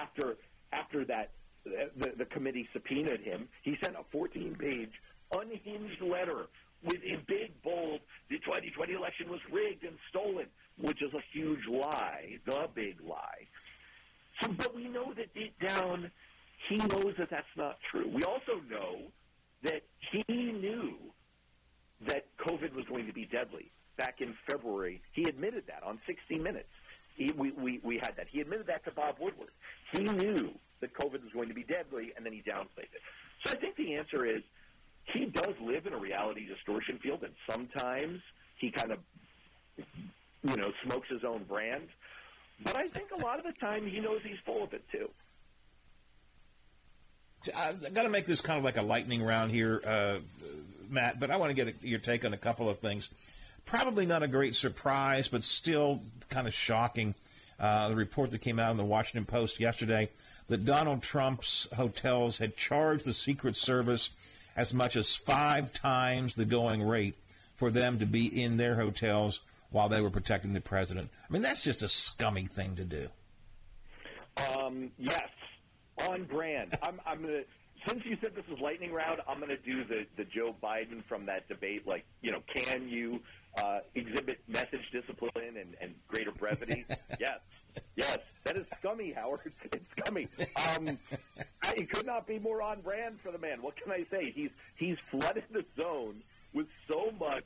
After 0.00 0.36
after 0.72 1.04
that, 1.04 1.30
the, 1.64 2.12
the 2.18 2.24
committee 2.26 2.68
subpoenaed 2.72 3.20
him. 3.20 3.48
He 3.62 3.76
sent 3.82 3.94
a 3.96 4.16
14-page 4.16 4.90
unhinged 5.32 6.02
letter 6.02 6.46
with 6.84 7.02
in 7.02 7.22
big 7.26 7.50
bold, 7.62 8.00
the 8.28 8.38
2020 8.38 8.92
election 8.92 9.28
was 9.28 9.40
rigged 9.50 9.84
and 9.84 9.96
stolen, 10.10 10.46
which 10.78 11.02
is 11.02 11.12
a 11.14 11.22
huge 11.32 11.66
lie, 11.68 12.38
the 12.44 12.68
big 12.74 12.96
lie. 13.06 13.46
So, 14.42 14.52
but 14.52 14.74
we 14.74 14.88
know 14.88 15.12
that 15.14 15.32
deep 15.34 15.54
down, 15.66 16.10
he 16.68 16.76
knows 16.76 17.14
that 17.18 17.30
that's 17.30 17.46
not 17.56 17.78
true. 17.90 18.08
We 18.12 18.22
also 18.24 18.60
know 18.70 18.98
that 19.62 19.82
he 20.12 20.24
knew 20.28 20.96
that 22.06 22.26
COVID 22.38 22.74
was 22.74 22.84
going 22.86 23.06
to 23.06 23.12
be 23.12 23.24
deadly 23.24 23.70
back 23.96 24.20
in 24.20 24.34
February. 24.48 25.00
He 25.12 25.22
admitted 25.22 25.64
that 25.68 25.82
on 25.82 25.98
60 26.06 26.38
Minutes. 26.38 26.68
He, 27.16 27.32
we, 27.32 27.50
we, 27.52 27.80
we 27.82 27.96
had 27.96 28.14
that. 28.16 28.26
He 28.30 28.40
admitted 28.40 28.66
that 28.66 28.84
to 28.84 28.90
Bob 28.90 29.16
Woodward. 29.18 29.50
He 29.92 30.04
knew 30.04 30.50
that 30.80 30.92
COVID 30.94 31.22
was 31.24 31.32
going 31.32 31.48
to 31.48 31.54
be 31.54 31.64
deadly, 31.64 32.12
and 32.16 32.24
then 32.24 32.32
he 32.32 32.42
downplayed 32.42 32.92
it. 32.92 33.00
So 33.44 33.52
I 33.52 33.56
think 33.56 33.76
the 33.76 33.94
answer 33.94 34.26
is 34.26 34.42
he 35.14 35.26
does 35.26 35.54
live 35.62 35.86
in 35.86 35.94
a 35.94 35.98
reality 35.98 36.46
distortion 36.46 36.98
field, 36.98 37.22
and 37.22 37.32
sometimes 37.50 38.20
he 38.58 38.70
kind 38.70 38.92
of, 38.92 38.98
you 40.42 40.56
know, 40.56 40.72
smokes 40.84 41.08
his 41.08 41.24
own 41.24 41.44
brand. 41.44 41.88
But 42.62 42.76
I 42.76 42.86
think 42.88 43.10
a 43.16 43.20
lot 43.20 43.38
of 43.38 43.44
the 43.44 43.52
time 43.52 43.86
he 43.86 44.00
knows 44.00 44.20
he's 44.22 44.38
full 44.44 44.64
of 44.64 44.72
it 44.72 44.84
too. 44.90 45.08
I've 47.54 47.94
got 47.94 48.02
to 48.02 48.08
make 48.08 48.26
this 48.26 48.40
kind 48.40 48.58
of 48.58 48.64
like 48.64 48.76
a 48.76 48.82
lightning 48.82 49.22
round 49.22 49.52
here, 49.52 49.80
uh, 49.86 50.18
Matt, 50.90 51.20
but 51.20 51.30
I 51.30 51.36
want 51.36 51.50
to 51.50 51.54
get 51.54 51.68
a, 51.68 51.86
your 51.86 52.00
take 52.00 52.24
on 52.24 52.32
a 52.32 52.38
couple 52.38 52.68
of 52.68 52.80
things 52.80 53.08
probably 53.66 54.06
not 54.06 54.22
a 54.22 54.28
great 54.28 54.54
surprise, 54.54 55.28
but 55.28 55.42
still 55.42 56.00
kind 56.30 56.46
of 56.46 56.54
shocking. 56.54 57.14
Uh, 57.58 57.88
the 57.88 57.96
report 57.96 58.30
that 58.30 58.40
came 58.40 58.58
out 58.58 58.70
in 58.70 58.76
the 58.76 58.84
Washington 58.84 59.24
Post 59.24 59.60
yesterday 59.60 60.10
that 60.48 60.64
Donald 60.64 61.02
Trump's 61.02 61.66
hotels 61.74 62.38
had 62.38 62.56
charged 62.56 63.04
the 63.04 63.14
Secret 63.14 63.56
Service 63.56 64.10
as 64.56 64.72
much 64.72 64.96
as 64.96 65.14
five 65.14 65.72
times 65.72 66.34
the 66.34 66.44
going 66.44 66.82
rate 66.82 67.16
for 67.56 67.70
them 67.70 67.98
to 67.98 68.06
be 68.06 68.26
in 68.26 68.56
their 68.56 68.76
hotels 68.76 69.40
while 69.70 69.88
they 69.88 70.00
were 70.00 70.10
protecting 70.10 70.52
the 70.52 70.60
president. 70.60 71.10
I 71.28 71.32
mean, 71.32 71.42
that's 71.42 71.64
just 71.64 71.82
a 71.82 71.88
scummy 71.88 72.46
thing 72.46 72.76
to 72.76 72.84
do. 72.84 73.08
Um, 74.54 74.90
yes, 74.98 75.28
on 76.06 76.24
brand. 76.24 76.78
I'm, 76.82 77.00
I'm 77.06 77.22
to 77.22 77.44
since 77.86 78.02
you 78.04 78.16
said 78.20 78.32
this 78.34 78.44
is 78.52 78.60
lightning 78.60 78.92
round, 78.92 79.20
I'm 79.28 79.38
going 79.38 79.50
to 79.50 79.56
do 79.56 79.84
the 79.84 80.06
the 80.16 80.24
Joe 80.24 80.54
Biden 80.62 81.04
from 81.08 81.26
that 81.26 81.48
debate. 81.48 81.86
Like, 81.86 82.04
you 82.20 82.32
know, 82.32 82.42
can 82.52 82.88
you 82.88 83.20
uh, 83.56 83.80
exhibit 83.94 84.38
message 84.48 84.90
discipline 84.92 85.56
and, 85.58 85.76
and 85.80 85.94
greater 86.08 86.32
brevity? 86.32 86.84
yes, 87.20 87.38
yes. 87.96 88.18
That 88.44 88.56
is 88.56 88.66
scummy, 88.78 89.12
Howard. 89.12 89.52
It's 89.72 89.84
scummy. 89.98 90.28
Um, 90.56 90.98
I, 91.62 91.72
it 91.72 91.90
could 91.90 92.06
not 92.06 92.26
be 92.26 92.38
more 92.38 92.62
on 92.62 92.80
brand 92.80 93.18
for 93.22 93.32
the 93.32 93.38
man. 93.38 93.62
What 93.62 93.74
can 93.76 93.92
I 93.92 94.04
say? 94.10 94.32
He's 94.34 94.50
he's 94.76 94.96
flooded 95.10 95.44
the 95.50 95.64
zone 95.80 96.22
with 96.52 96.66
so 96.88 97.10
much 97.18 97.44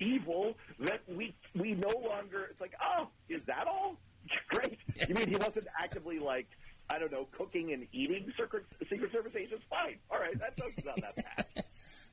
evil 0.00 0.54
that 0.80 1.00
we 1.08 1.34
we 1.54 1.72
no 1.72 1.90
longer. 2.06 2.48
It's 2.50 2.60
like, 2.60 2.74
oh, 2.82 3.08
is 3.28 3.40
that 3.46 3.66
all? 3.66 3.96
Great. 4.48 4.78
You 5.08 5.14
mean 5.14 5.28
he 5.28 5.36
wasn't 5.36 5.66
actively 5.80 6.18
like 6.18 6.48
I 6.88 6.98
don't 6.98 7.10
know, 7.10 7.26
cooking 7.36 7.72
and 7.72 7.86
eating 7.92 8.32
Secret, 8.38 8.64
Secret 8.88 9.10
Service 9.10 9.32
agents, 9.36 9.64
fine. 9.68 9.96
All 10.10 10.20
right, 10.20 10.38
that 10.38 10.56
doesn't 10.56 10.84
sound 10.84 11.02
that 11.02 11.16
bad. 11.16 11.64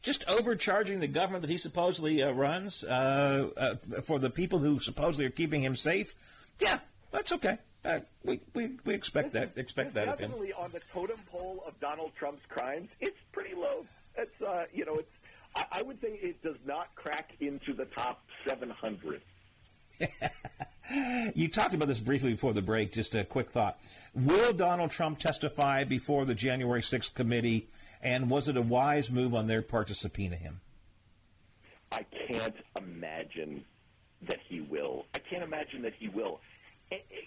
Just 0.04 0.28
overcharging 0.28 1.00
the 1.00 1.08
government 1.08 1.42
that 1.42 1.50
he 1.50 1.58
supposedly 1.58 2.22
uh, 2.22 2.32
runs 2.32 2.84
uh, 2.84 3.50
uh, 3.56 4.02
for 4.02 4.20
the 4.20 4.30
people 4.30 4.60
who 4.60 4.80
supposedly 4.80 5.26
are 5.26 5.32
keeping 5.32 5.64
him 5.64 5.76
safe. 5.76 6.14
Yeah, 6.60 6.80
that's 7.12 7.32
okay. 7.32 7.58
Uh, 7.86 8.00
we, 8.24 8.40
we 8.54 8.72
we 8.86 8.94
expect 8.94 9.34
that 9.34 9.52
expect 9.58 9.94
that 9.94 10.06
definitely 10.06 10.52
of 10.52 10.58
him. 10.58 10.64
on 10.66 10.72
the 10.72 10.82
totem 10.94 11.20
pole 11.32 11.64
of 11.68 11.78
Donald 11.80 12.12
Trump's 12.18 12.46
crimes. 12.48 12.90
It's 13.00 13.18
pretty 13.32 13.56
low. 13.56 13.86
It's 14.18 14.42
uh, 14.42 14.66
you 14.74 14.86
know 14.86 14.98
it's 14.98 15.12
I, 15.56 15.80
I 15.80 15.82
would 15.82 16.00
say 16.02 16.20
it 16.22 16.42
does 16.44 16.58
not 16.66 16.94
crack 16.96 17.32
into 17.40 17.74
the 17.74 17.86
top 17.86 18.24
seven 18.48 18.70
hundred. 18.70 19.22
you 21.34 21.48
talked 21.48 21.74
about 21.74 21.88
this 21.88 22.00
briefly 22.00 22.32
before 22.32 22.54
the 22.54 22.62
break. 22.62 22.92
Just 22.92 23.16
a 23.16 23.24
quick 23.24 23.52
thought. 23.52 23.80
Will 24.14 24.54
Donald 24.54 24.92
Trump 24.92 25.20
testify 25.20 25.84
before 25.84 26.26
the 26.26 26.36
January 26.36 26.82
6th 26.82 27.14
committee? 27.16 27.68
And 28.04 28.30
was 28.30 28.50
it 28.50 28.58
a 28.58 28.62
wise 28.62 29.10
move 29.10 29.34
on 29.34 29.48
their 29.48 29.62
part 29.62 29.88
to 29.88 29.96
subpoena 29.96 30.36
him? 30.36 30.60
I 31.92 32.06
can't 32.28 32.56
imagine 32.78 33.64
that 34.28 34.40
he 34.48 34.60
will. 34.60 35.06
I 35.16 35.20
can't 35.20 35.44
imagine 35.44 35.82
that 35.84 35.94
he 35.98 36.10
will. 36.10 36.42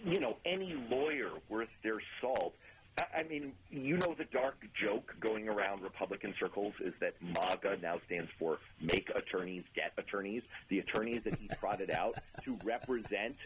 You 0.05 0.21
know, 0.21 0.37
any 0.45 0.75
lawyer 0.91 1.31
worth 1.49 1.71
their 1.83 2.01
salt. 2.21 2.55
I 2.99 3.25
mean, 3.25 3.53
you 3.71 3.97
know, 3.97 4.15
the 4.17 4.25
dark 4.25 4.57
joke 4.81 5.15
going 5.21 5.49
around 5.49 5.83
Republican 5.83 6.35
circles 6.39 6.75
is 6.81 6.95
that 7.01 7.15
MAGA 7.21 7.79
now 7.83 8.01
stands 8.07 8.31
for 8.39 8.59
Make 8.81 9.11
Attorneys 9.15 9.65
Get 9.75 9.93
Attorneys. 9.99 10.43
The 10.69 10.79
attorneys 10.79 11.23
that 11.25 11.39
he 11.39 11.49
trotted 11.61 11.91
out 11.91 12.17
to 12.45 12.59
represent 12.65 13.37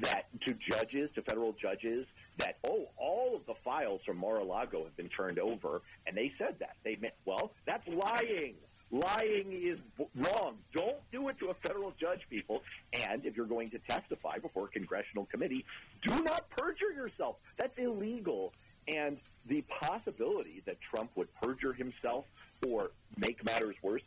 that 0.00 0.26
to 0.46 0.54
judges, 0.70 1.10
to 1.14 1.22
federal 1.22 1.52
judges, 1.52 2.06
that 2.38 2.56
oh, 2.66 2.86
all 2.96 3.36
of 3.36 3.46
the 3.46 3.54
files 3.64 4.00
from 4.06 4.18
Mar-a-Lago 4.18 4.84
have 4.84 4.96
been 4.96 5.08
turned 5.08 5.38
over, 5.38 5.82
and 6.06 6.16
they 6.16 6.32
said 6.38 6.56
that 6.60 6.76
they 6.84 6.96
meant 6.96 7.14
well, 7.24 7.52
that's 7.66 7.86
lying. 7.88 8.54
Lying 8.90 9.52
is 9.52 9.78
wrong. 10.16 10.56
Don't 10.74 10.96
do 11.12 11.28
it 11.28 11.38
to 11.40 11.50
a 11.50 11.54
federal 11.54 11.92
judge, 12.00 12.20
people. 12.30 12.62
And 13.06 13.26
if 13.26 13.36
you're 13.36 13.46
going 13.46 13.70
to 13.70 13.78
testify 13.80 14.38
before 14.38 14.64
a 14.64 14.68
congressional 14.68 15.26
committee, 15.26 15.66
do 16.06 16.22
not 16.22 16.48
perjure 16.48 16.92
yourself. 16.94 17.36
That's 17.58 17.76
illegal. 17.76 18.54
And 18.86 19.18
the 19.46 19.62
possibility 19.82 20.62
that 20.64 20.80
Trump 20.80 21.10
would 21.16 21.28
perjure 21.42 21.74
himself 21.74 22.24
or 22.66 22.90
make 23.18 23.44
matters 23.44 23.76
worse, 23.82 24.02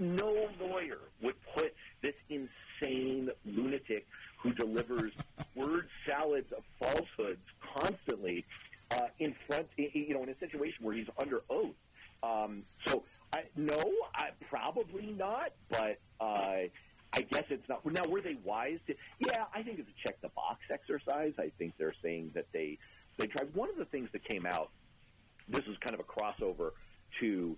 no 0.00 0.48
lawyer 0.60 0.98
would 1.22 1.36
put 1.54 1.72
this 2.02 2.14
insane 2.28 3.30
lunatic 3.44 4.06
who 4.42 4.52
delivers 4.52 5.12
word 5.54 5.88
salads 6.06 6.52
of 6.52 6.64
falsehoods 6.78 7.46
constantly 7.78 8.44
uh, 8.90 9.08
in 9.18 9.34
front, 9.46 9.66
you 9.76 10.14
know, 10.14 10.22
in 10.22 10.28
a 10.28 10.38
situation 10.38 10.84
where 10.84 10.94
he's 10.94 11.08
under 11.18 11.42
oath. 11.50 11.74
Um, 12.22 12.62
so, 12.86 13.04
I, 13.34 13.42
no, 13.56 13.82
I, 14.14 14.30
probably 14.48 15.14
not, 15.16 15.52
but 15.68 15.98
uh, 16.20 16.68
I 17.12 17.20
guess 17.30 17.44
it's 17.50 17.68
not. 17.68 17.84
Now, 17.84 18.04
were 18.08 18.20
they 18.20 18.36
wise 18.44 18.78
to? 18.86 18.94
Yeah, 19.18 19.44
I 19.54 19.62
think 19.62 19.78
it's 19.78 19.88
a 19.88 20.06
check 20.06 20.20
the 20.20 20.28
box 20.28 20.60
exercise. 20.70 21.32
I 21.38 21.50
think 21.58 21.74
they're 21.78 21.94
saying 22.02 22.32
that 22.34 22.46
they 22.52 22.78
they 23.16 23.26
tried. 23.26 23.54
One 23.54 23.70
of 23.70 23.76
the 23.76 23.84
things 23.86 24.08
that 24.12 24.24
came 24.24 24.46
out, 24.46 24.70
this 25.48 25.64
is 25.66 25.76
kind 25.80 25.94
of 25.94 26.00
a 26.00 26.04
crossover 26.04 26.70
to 27.20 27.56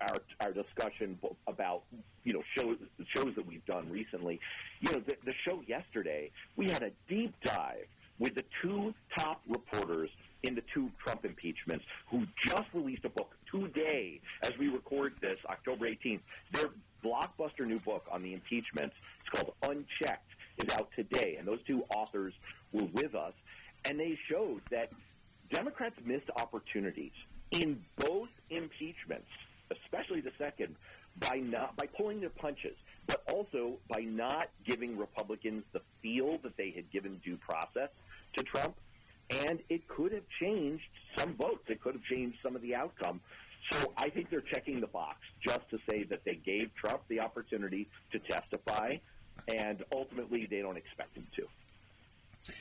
our 0.00 0.16
our 0.40 0.52
discussion 0.52 1.18
about 1.46 1.82
you 2.24 2.32
know 2.32 2.42
shows 2.56 2.78
shows 3.16 3.34
that 3.36 3.46
we've 3.46 3.64
done 3.66 3.90
recently. 3.90 4.40
You 4.80 4.92
know, 4.92 5.00
the, 5.00 5.16
the 5.24 5.34
show 5.44 5.62
yesterday, 5.66 6.30
we 6.56 6.66
had 6.66 6.82
a 6.82 6.90
deep 7.08 7.34
dive 7.42 7.86
with 8.20 8.34
the 8.34 8.44
two 8.62 8.94
top 9.18 9.40
reporters 9.48 10.10
in 10.42 10.54
the 10.54 10.62
two 10.72 10.90
Trump 11.02 11.24
impeachments 11.24 11.84
who 12.08 12.24
just 12.46 12.68
released 12.72 13.04
a 13.04 13.08
book 13.08 13.34
today 13.50 14.20
as 14.42 14.52
we 14.58 14.68
record 14.68 15.14
this, 15.20 15.38
October 15.48 15.86
18th. 15.86 16.20
Their 16.52 16.66
blockbuster 17.04 17.66
new 17.66 17.80
book 17.80 18.06
on 18.12 18.22
the 18.22 18.32
impeachments, 18.34 18.94
it's 19.20 19.30
called 19.30 19.54
Unchecked, 19.62 20.30
is 20.58 20.72
out 20.74 20.88
today. 20.94 21.36
And 21.38 21.48
those 21.48 21.62
two 21.66 21.82
authors 21.94 22.34
were 22.72 22.88
with 22.92 23.14
us, 23.14 23.32
and 23.86 23.98
they 23.98 24.18
showed 24.30 24.60
that 24.70 24.90
Democrats 25.50 25.96
missed 26.04 26.30
opportunities 26.36 27.12
in 27.50 27.82
both 27.96 28.28
impeachments, 28.50 29.26
especially 29.70 30.20
the 30.20 30.32
second, 30.38 30.76
by 31.18 31.38
not 31.38 31.76
by 31.76 31.86
pulling 31.86 32.20
their 32.20 32.30
punches, 32.30 32.76
but 33.06 33.22
also 33.32 33.78
by 33.88 34.00
not 34.00 34.48
giving 34.64 34.96
Republicans 34.96 35.64
the 35.72 35.80
feel 36.02 36.38
that 36.42 36.56
they 36.56 36.70
had 36.70 36.90
given 36.92 37.20
due 37.24 37.36
process 37.36 37.88
to 38.34 38.42
Trump 38.42 38.76
and 39.30 39.60
it 39.68 39.86
could 39.88 40.12
have 40.12 40.24
changed 40.40 40.88
some 41.16 41.34
votes. 41.34 41.64
It 41.68 41.80
could 41.80 41.94
have 41.94 42.04
changed 42.04 42.38
some 42.42 42.56
of 42.56 42.62
the 42.62 42.74
outcome. 42.74 43.20
So 43.70 43.92
I 43.96 44.10
think 44.10 44.30
they're 44.30 44.40
checking 44.40 44.80
the 44.80 44.86
box 44.88 45.18
just 45.46 45.68
to 45.70 45.78
say 45.88 46.02
that 46.04 46.24
they 46.24 46.34
gave 46.34 46.74
Trump 46.74 47.02
the 47.08 47.20
opportunity 47.20 47.88
to 48.12 48.18
testify, 48.18 48.96
and 49.48 49.84
ultimately 49.92 50.46
they 50.50 50.60
don't 50.60 50.76
expect 50.76 51.16
him 51.16 51.26
to. 51.36 52.52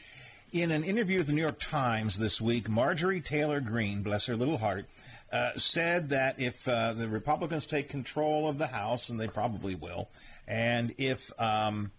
In 0.52 0.72
an 0.72 0.84
interview 0.84 1.20
with 1.20 1.28
the 1.28 1.34
New 1.34 1.42
York 1.42 1.60
Times 1.60 2.18
this 2.18 2.42
week, 2.42 2.70
Marjorie 2.70 3.22
Taylor 3.22 3.60
Greene, 3.60 4.04
bless 4.04 4.26
her 4.26 4.36
little 4.36 4.58
heart, 4.58 4.86
uh, 5.32 5.52
said 5.58 6.10
that 6.10 6.40
if 6.40 6.68
uh, 6.68 6.94
the 6.94 7.08
Republicans 7.08 7.66
take 7.66 7.90
control 7.90 8.48
of 8.48 8.58
the 8.58 8.68
House, 8.68 9.10
and 9.10 9.20
they 9.20 9.28
probably 9.28 9.76
will, 9.76 10.10
and 10.48 10.94
if 10.98 11.32
um, 11.40 11.92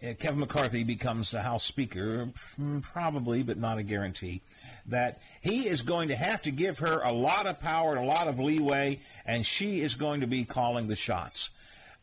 Kevin 0.00 0.40
McCarthy 0.40 0.84
becomes 0.84 1.30
the 1.30 1.40
House 1.40 1.64
Speaker, 1.64 2.28
hmm, 2.56 2.80
probably, 2.80 3.42
but 3.42 3.56
not 3.56 3.78
a 3.78 3.82
guarantee, 3.82 4.42
that 4.86 5.20
he 5.40 5.66
is 5.66 5.82
going 5.82 6.08
to 6.08 6.16
have 6.16 6.42
to 6.42 6.50
give 6.50 6.80
her 6.80 7.00
a 7.00 7.12
lot 7.12 7.46
of 7.46 7.58
power 7.60 7.94
and 7.94 8.04
a 8.04 8.06
lot 8.06 8.28
of 8.28 8.38
leeway, 8.38 9.00
and 9.24 9.46
she 9.46 9.80
is 9.80 9.94
going 9.94 10.20
to 10.20 10.26
be 10.26 10.44
calling 10.44 10.86
the 10.86 10.96
shots. 10.96 11.50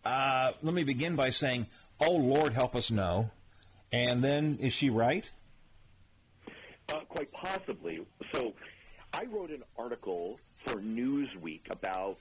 Uh, 0.03 0.53
let 0.63 0.73
me 0.73 0.83
begin 0.83 1.15
by 1.15 1.29
saying, 1.29 1.67
oh, 1.99 2.13
Lord, 2.13 2.53
help 2.53 2.75
us 2.75 2.89
know. 2.89 3.29
And 3.91 4.23
then, 4.23 4.57
is 4.59 4.73
she 4.73 4.89
right? 4.89 5.29
Uh, 6.89 7.01
quite 7.07 7.31
possibly. 7.31 8.05
So, 8.33 8.53
I 9.13 9.25
wrote 9.25 9.51
an 9.51 9.63
article 9.77 10.39
for 10.65 10.77
Newsweek 10.77 11.69
about 11.69 12.17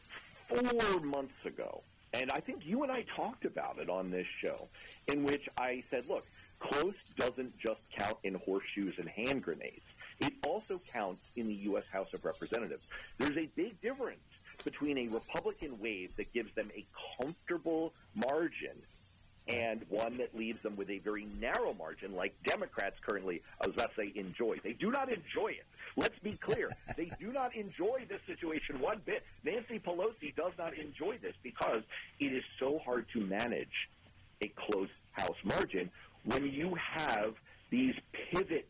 four 0.48 1.00
months 1.00 1.34
ago 1.46 1.82
and 2.14 2.30
I 2.32 2.40
think 2.40 2.66
you 2.66 2.82
and 2.82 2.92
I 2.92 3.04
talked 3.16 3.44
about 3.44 3.78
it 3.78 3.88
on 3.88 4.10
this 4.10 4.26
show, 4.40 4.68
in 5.08 5.24
which 5.24 5.48
I 5.58 5.82
said, 5.90 6.08
look, 6.08 6.26
close 6.60 6.94
doesn't 7.16 7.58
just 7.58 7.80
count 7.96 8.18
in 8.22 8.34
horseshoes 8.34 8.94
and 8.98 9.08
hand 9.08 9.42
grenades. 9.42 9.84
It 10.20 10.34
also 10.46 10.80
counts 10.92 11.24
in 11.36 11.48
the 11.48 11.54
U.S. 11.54 11.84
House 11.90 12.12
of 12.14 12.24
Representatives. 12.24 12.84
There's 13.18 13.36
a 13.36 13.48
big 13.56 13.80
difference 13.80 14.20
between 14.62 14.98
a 14.98 15.08
Republican 15.08 15.80
wave 15.80 16.14
that 16.16 16.32
gives 16.32 16.54
them 16.54 16.70
a 16.76 16.86
comfortable 17.20 17.92
margin 18.14 18.76
and 19.48 19.84
one 19.88 20.18
that 20.18 20.36
leaves 20.36 20.62
them 20.62 20.76
with 20.76 20.88
a 20.88 20.98
very 20.98 21.26
narrow 21.40 21.74
margin, 21.74 22.14
like 22.14 22.34
Democrats 22.44 22.96
currently, 23.06 23.42
I 23.60 23.66
was 23.66 23.74
about 23.74 23.94
to 23.96 24.02
say, 24.02 24.12
enjoy. 24.14 24.58
They 24.62 24.72
do 24.72 24.90
not 24.90 25.08
enjoy 25.08 25.48
it. 25.48 25.64
Let's 25.96 26.18
be 26.20 26.32
clear. 26.32 26.70
they 26.96 27.10
do 27.18 27.32
not 27.32 27.54
enjoy 27.56 28.06
this 28.08 28.20
situation 28.26 28.80
one 28.80 29.00
bit. 29.04 29.24
Nancy 29.44 29.78
Pelosi 29.78 30.34
does 30.36 30.52
not 30.58 30.74
enjoy 30.78 31.18
this 31.20 31.34
because 31.42 31.82
it 32.20 32.32
is 32.32 32.44
so 32.60 32.78
hard 32.84 33.06
to 33.14 33.20
manage 33.20 33.88
a 34.40 34.52
close 34.56 34.88
House 35.12 35.36
margin 35.44 35.90
when 36.24 36.46
you 36.46 36.74
have 36.74 37.34
these 37.70 37.94
pivot 38.30 38.66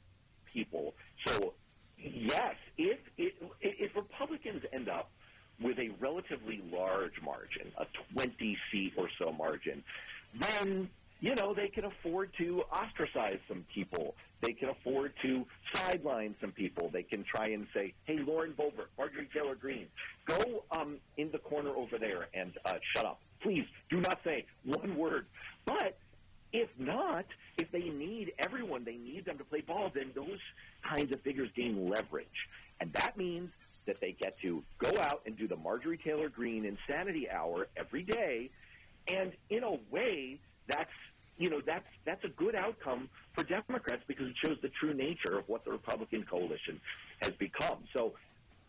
people. 0.52 0.94
So, 1.24 1.54
yes, 1.98 2.56
if, 2.76 2.98
if, 3.16 3.32
if 3.60 3.94
Republicans 3.94 4.62
end 4.72 4.88
up 4.88 5.10
with 5.60 5.78
a 5.78 5.90
relatively 6.00 6.60
large 6.72 7.20
margin, 7.22 7.70
a 7.78 7.86
20 8.14 8.58
seat 8.70 8.92
or 8.96 9.08
so 9.18 9.32
margin, 9.32 9.84
then 10.38 10.88
you 11.20 11.34
know 11.34 11.54
they 11.54 11.68
can 11.68 11.84
afford 11.84 12.30
to 12.38 12.62
ostracize 12.72 13.38
some 13.48 13.64
people. 13.72 14.14
They 14.40 14.52
can 14.52 14.70
afford 14.70 15.12
to 15.22 15.46
sideline 15.72 16.34
some 16.40 16.50
people. 16.50 16.90
They 16.92 17.04
can 17.04 17.24
try 17.24 17.48
and 17.48 17.66
say, 17.72 17.94
"Hey, 18.04 18.18
Lauren 18.18 18.52
Boebert, 18.52 18.88
Marjorie 18.98 19.28
Taylor 19.32 19.54
Greene, 19.54 19.86
go 20.26 20.64
um, 20.72 20.96
in 21.16 21.30
the 21.30 21.38
corner 21.38 21.70
over 21.70 21.98
there 21.98 22.28
and 22.34 22.52
uh, 22.64 22.74
shut 22.94 23.04
up. 23.06 23.20
Please 23.40 23.64
do 23.88 24.00
not 24.00 24.18
say 24.24 24.46
one 24.64 24.96
word." 24.96 25.26
But 25.64 25.96
if 26.52 26.68
not, 26.78 27.24
if 27.56 27.70
they 27.70 27.88
need 27.88 28.32
everyone, 28.38 28.84
they 28.84 28.96
need 28.96 29.24
them 29.24 29.38
to 29.38 29.44
play 29.44 29.60
ball, 29.60 29.90
then 29.94 30.10
those 30.14 30.40
kinds 30.82 31.12
of 31.12 31.20
figures 31.22 31.50
gain 31.56 31.88
leverage. 31.88 32.26
And 32.80 32.92
that 32.94 33.16
means 33.16 33.50
that 33.86 34.00
they 34.00 34.12
get 34.12 34.38
to 34.42 34.62
go 34.78 34.90
out 35.00 35.22
and 35.26 35.36
do 35.36 35.46
the 35.46 35.56
Marjorie 35.56 35.98
Taylor 35.98 36.28
Greene 36.28 36.64
insanity 36.64 37.28
hour 37.30 37.68
every 37.76 38.02
day 38.02 38.50
and 39.08 39.32
in 39.50 39.64
a 39.64 39.76
way, 39.90 40.38
that's 40.68 40.90
you 41.38 41.48
know 41.48 41.60
that's 41.64 41.86
that's 42.04 42.24
a 42.24 42.28
good 42.28 42.54
outcome 42.54 43.08
for 43.34 43.44
Democrats 43.44 44.02
because 44.06 44.28
it 44.28 44.36
shows 44.44 44.58
the 44.62 44.70
true 44.80 44.94
nature 44.94 45.38
of 45.38 45.48
what 45.48 45.64
the 45.64 45.70
Republican 45.70 46.24
coalition 46.24 46.80
has 47.20 47.32
become. 47.32 47.84
So 47.94 48.14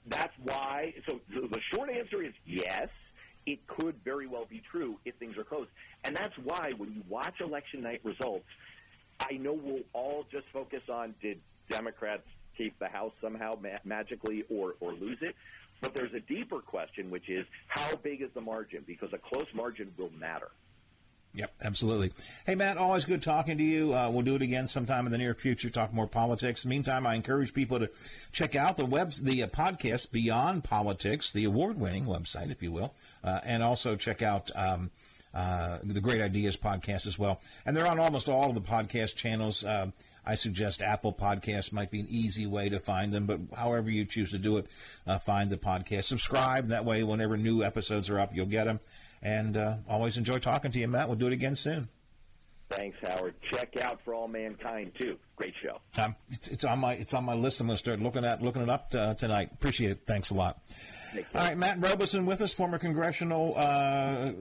that's 0.08 0.34
why. 0.44 0.94
So 1.08 1.20
the 1.30 1.60
short 1.74 1.90
answer 1.90 2.22
is 2.24 2.34
yes. 2.46 2.88
It 3.46 3.68
could 3.68 3.96
very 4.06 4.26
well 4.26 4.46
be 4.50 4.62
true 4.72 4.98
if 5.04 5.16
things 5.16 5.38
are 5.38 5.44
close, 5.44 5.68
and 6.06 6.16
that's 6.16 6.34
why 6.46 6.72
when 6.78 6.94
you 6.94 7.04
watch 7.10 7.42
election 7.42 7.82
night 7.82 8.00
results, 8.06 8.46
I 9.20 9.34
know 9.34 9.52
we'll 9.52 9.84
all 9.92 10.26
just 10.32 10.46
focus 10.54 10.82
on 10.90 11.14
did 11.22 11.42
Democrats 11.70 12.24
keep 12.58 12.78
the 12.80 12.88
House 12.88 13.12
somehow 13.22 13.58
ma- 13.62 13.80
magically 13.84 14.46
or 14.50 14.76
or 14.80 14.94
lose 14.94 15.18
it. 15.22 15.36
But 15.82 15.94
there's 15.94 16.14
a 16.14 16.20
deeper 16.22 16.60
question, 16.60 17.10
which 17.10 17.30
is 17.30 17.46
how 17.68 17.96
big 17.98 18.22
is 18.22 18.30
the 18.34 18.42
margin? 18.42 18.84
Because 18.88 19.12
a 19.14 19.18
close 19.18 19.48
margin 19.54 19.94
will 19.98 20.12
matter. 20.12 20.50
Yep, 21.36 21.52
absolutely. 21.64 22.14
Hey, 22.46 22.54
Matt, 22.54 22.78
always 22.78 23.06
good 23.06 23.24
talking 23.24 23.58
to 23.58 23.64
you. 23.64 23.96
Uh, 23.96 24.08
we'll 24.12 24.22
do 24.22 24.36
it 24.36 24.44
again 24.44 24.68
sometime 24.68 25.08
in 25.08 25.12
the 25.12 25.18
near 25.18 25.34
future, 25.34 25.72
talk 25.72 25.92
more 25.92 26.06
politics. 26.06 26.64
Meantime, 26.64 27.08
I 27.08 27.16
encourage 27.16 27.56
people 27.56 27.80
to 27.80 27.90
check 28.32 28.56
out 28.56 28.78
the 28.78 28.86
webs, 28.86 29.20
the 29.22 29.42
uh, 29.42 29.48
podcast 29.48 30.12
Beyond 30.12 30.64
Politics, 30.64 31.32
the 31.32 31.46
award-winning 31.46 32.06
website, 32.06 32.52
if 32.52 32.62
you 32.62 32.72
will, 32.72 32.94
uh, 33.24 33.40
and 33.44 33.64
also 33.64 33.96
check 33.96 34.22
out 34.22 34.52
um, 34.56 34.92
uh, 35.34 35.80
the 35.82 36.02
Great 36.02 36.22
Ideas 36.22 36.56
podcast 36.56 37.08
as 37.08 37.18
well. 37.18 37.42
And 37.66 37.76
they're 37.76 37.88
on 37.88 38.00
almost 38.00 38.30
all 38.30 38.50
of 38.50 38.56
the 38.56 38.62
podcast 38.62 39.16
channels. 39.16 39.66
I 40.26 40.36
suggest 40.36 40.82
Apple 40.82 41.14
Podcasts 41.14 41.72
might 41.72 41.92
be 41.92 42.00
an 42.00 42.08
easy 42.10 42.46
way 42.46 42.70
to 42.70 42.80
find 42.80 43.12
them, 43.12 43.26
but 43.26 43.40
however 43.56 43.90
you 43.90 44.06
choose 44.06 44.32
to 44.32 44.38
do 44.38 44.58
it, 44.58 44.68
uh, 45.06 45.20
find 45.20 45.50
the 45.50 45.58
podcast. 45.58 46.06
Subscribe. 46.06 46.70
That 46.70 46.86
way, 46.86 47.04
whenever 47.04 47.38
new 47.38 47.64
episodes 47.64 48.10
are 48.10 48.20
up, 48.20 48.34
you'll 48.34 48.46
get 48.46 48.66
them. 48.66 48.80
And 49.22 49.58
uh, 49.58 49.78
always 49.88 50.18
enjoy 50.18 50.40
talking 50.40 50.72
to 50.72 50.80
you, 50.80 50.88
Matt. 50.88 51.08
We'll 51.08 51.18
do 51.18 51.28
it 51.28 51.34
again 51.34 51.56
soon. 51.56 51.90
Thanks, 52.70 52.98
Howard. 53.08 53.36
Check 53.52 53.78
out 53.82 54.00
For 54.04 54.16
All 54.16 54.28
Mankind 54.28 54.94
too. 55.00 55.18
Great 55.36 55.54
show. 55.62 55.80
Um, 56.02 56.16
it's, 56.30 56.48
it's, 56.48 56.64
on 56.64 56.80
my 56.80 56.94
it's 56.94 57.14
on 57.14 57.24
my 57.24 57.36
list. 57.36 57.60
I'm 57.60 57.68
going 57.68 57.78
to 57.78 57.80
start 57.80 58.00
looking 58.00 58.26
at 58.26 58.42
looking 58.42 58.64
it 58.64 58.70
up 58.70 58.92
uh, 58.96 59.14
tonight. 59.14 59.52
Appreciate 59.54 59.92
it. 59.92 60.00
Thanks 60.06 60.32
a 60.32 60.34
lot. 60.34 60.60
All 61.16 61.22
right, 61.36 61.56
Matt 61.56 61.80
Robison 61.80 62.26
with 62.26 62.42
us, 62.42 62.54
former 62.54 62.80
congressional 62.80 63.54
uh, 63.56 64.32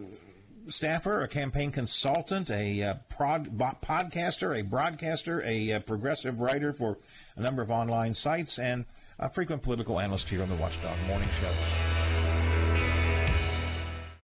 staffer, 0.68 1.22
a 1.22 1.28
campaign 1.28 1.70
consultant, 1.70 2.50
a 2.50 2.82
uh, 2.82 2.94
podcaster, 3.10 4.58
a 4.58 4.62
broadcaster, 4.62 5.42
a 5.44 5.72
uh, 5.72 5.80
progressive 5.80 6.40
writer 6.40 6.72
for 6.72 6.98
a 7.36 7.40
number 7.40 7.62
of 7.62 7.70
online 7.70 8.14
sites, 8.14 8.58
and 8.58 8.84
a 9.18 9.28
frequent 9.28 9.62
political 9.62 10.00
analyst 10.00 10.28
here 10.28 10.42
on 10.42 10.48
the 10.48 10.56
Watchdog 10.56 10.96
Morning 11.06 11.28
Show. 11.40 11.91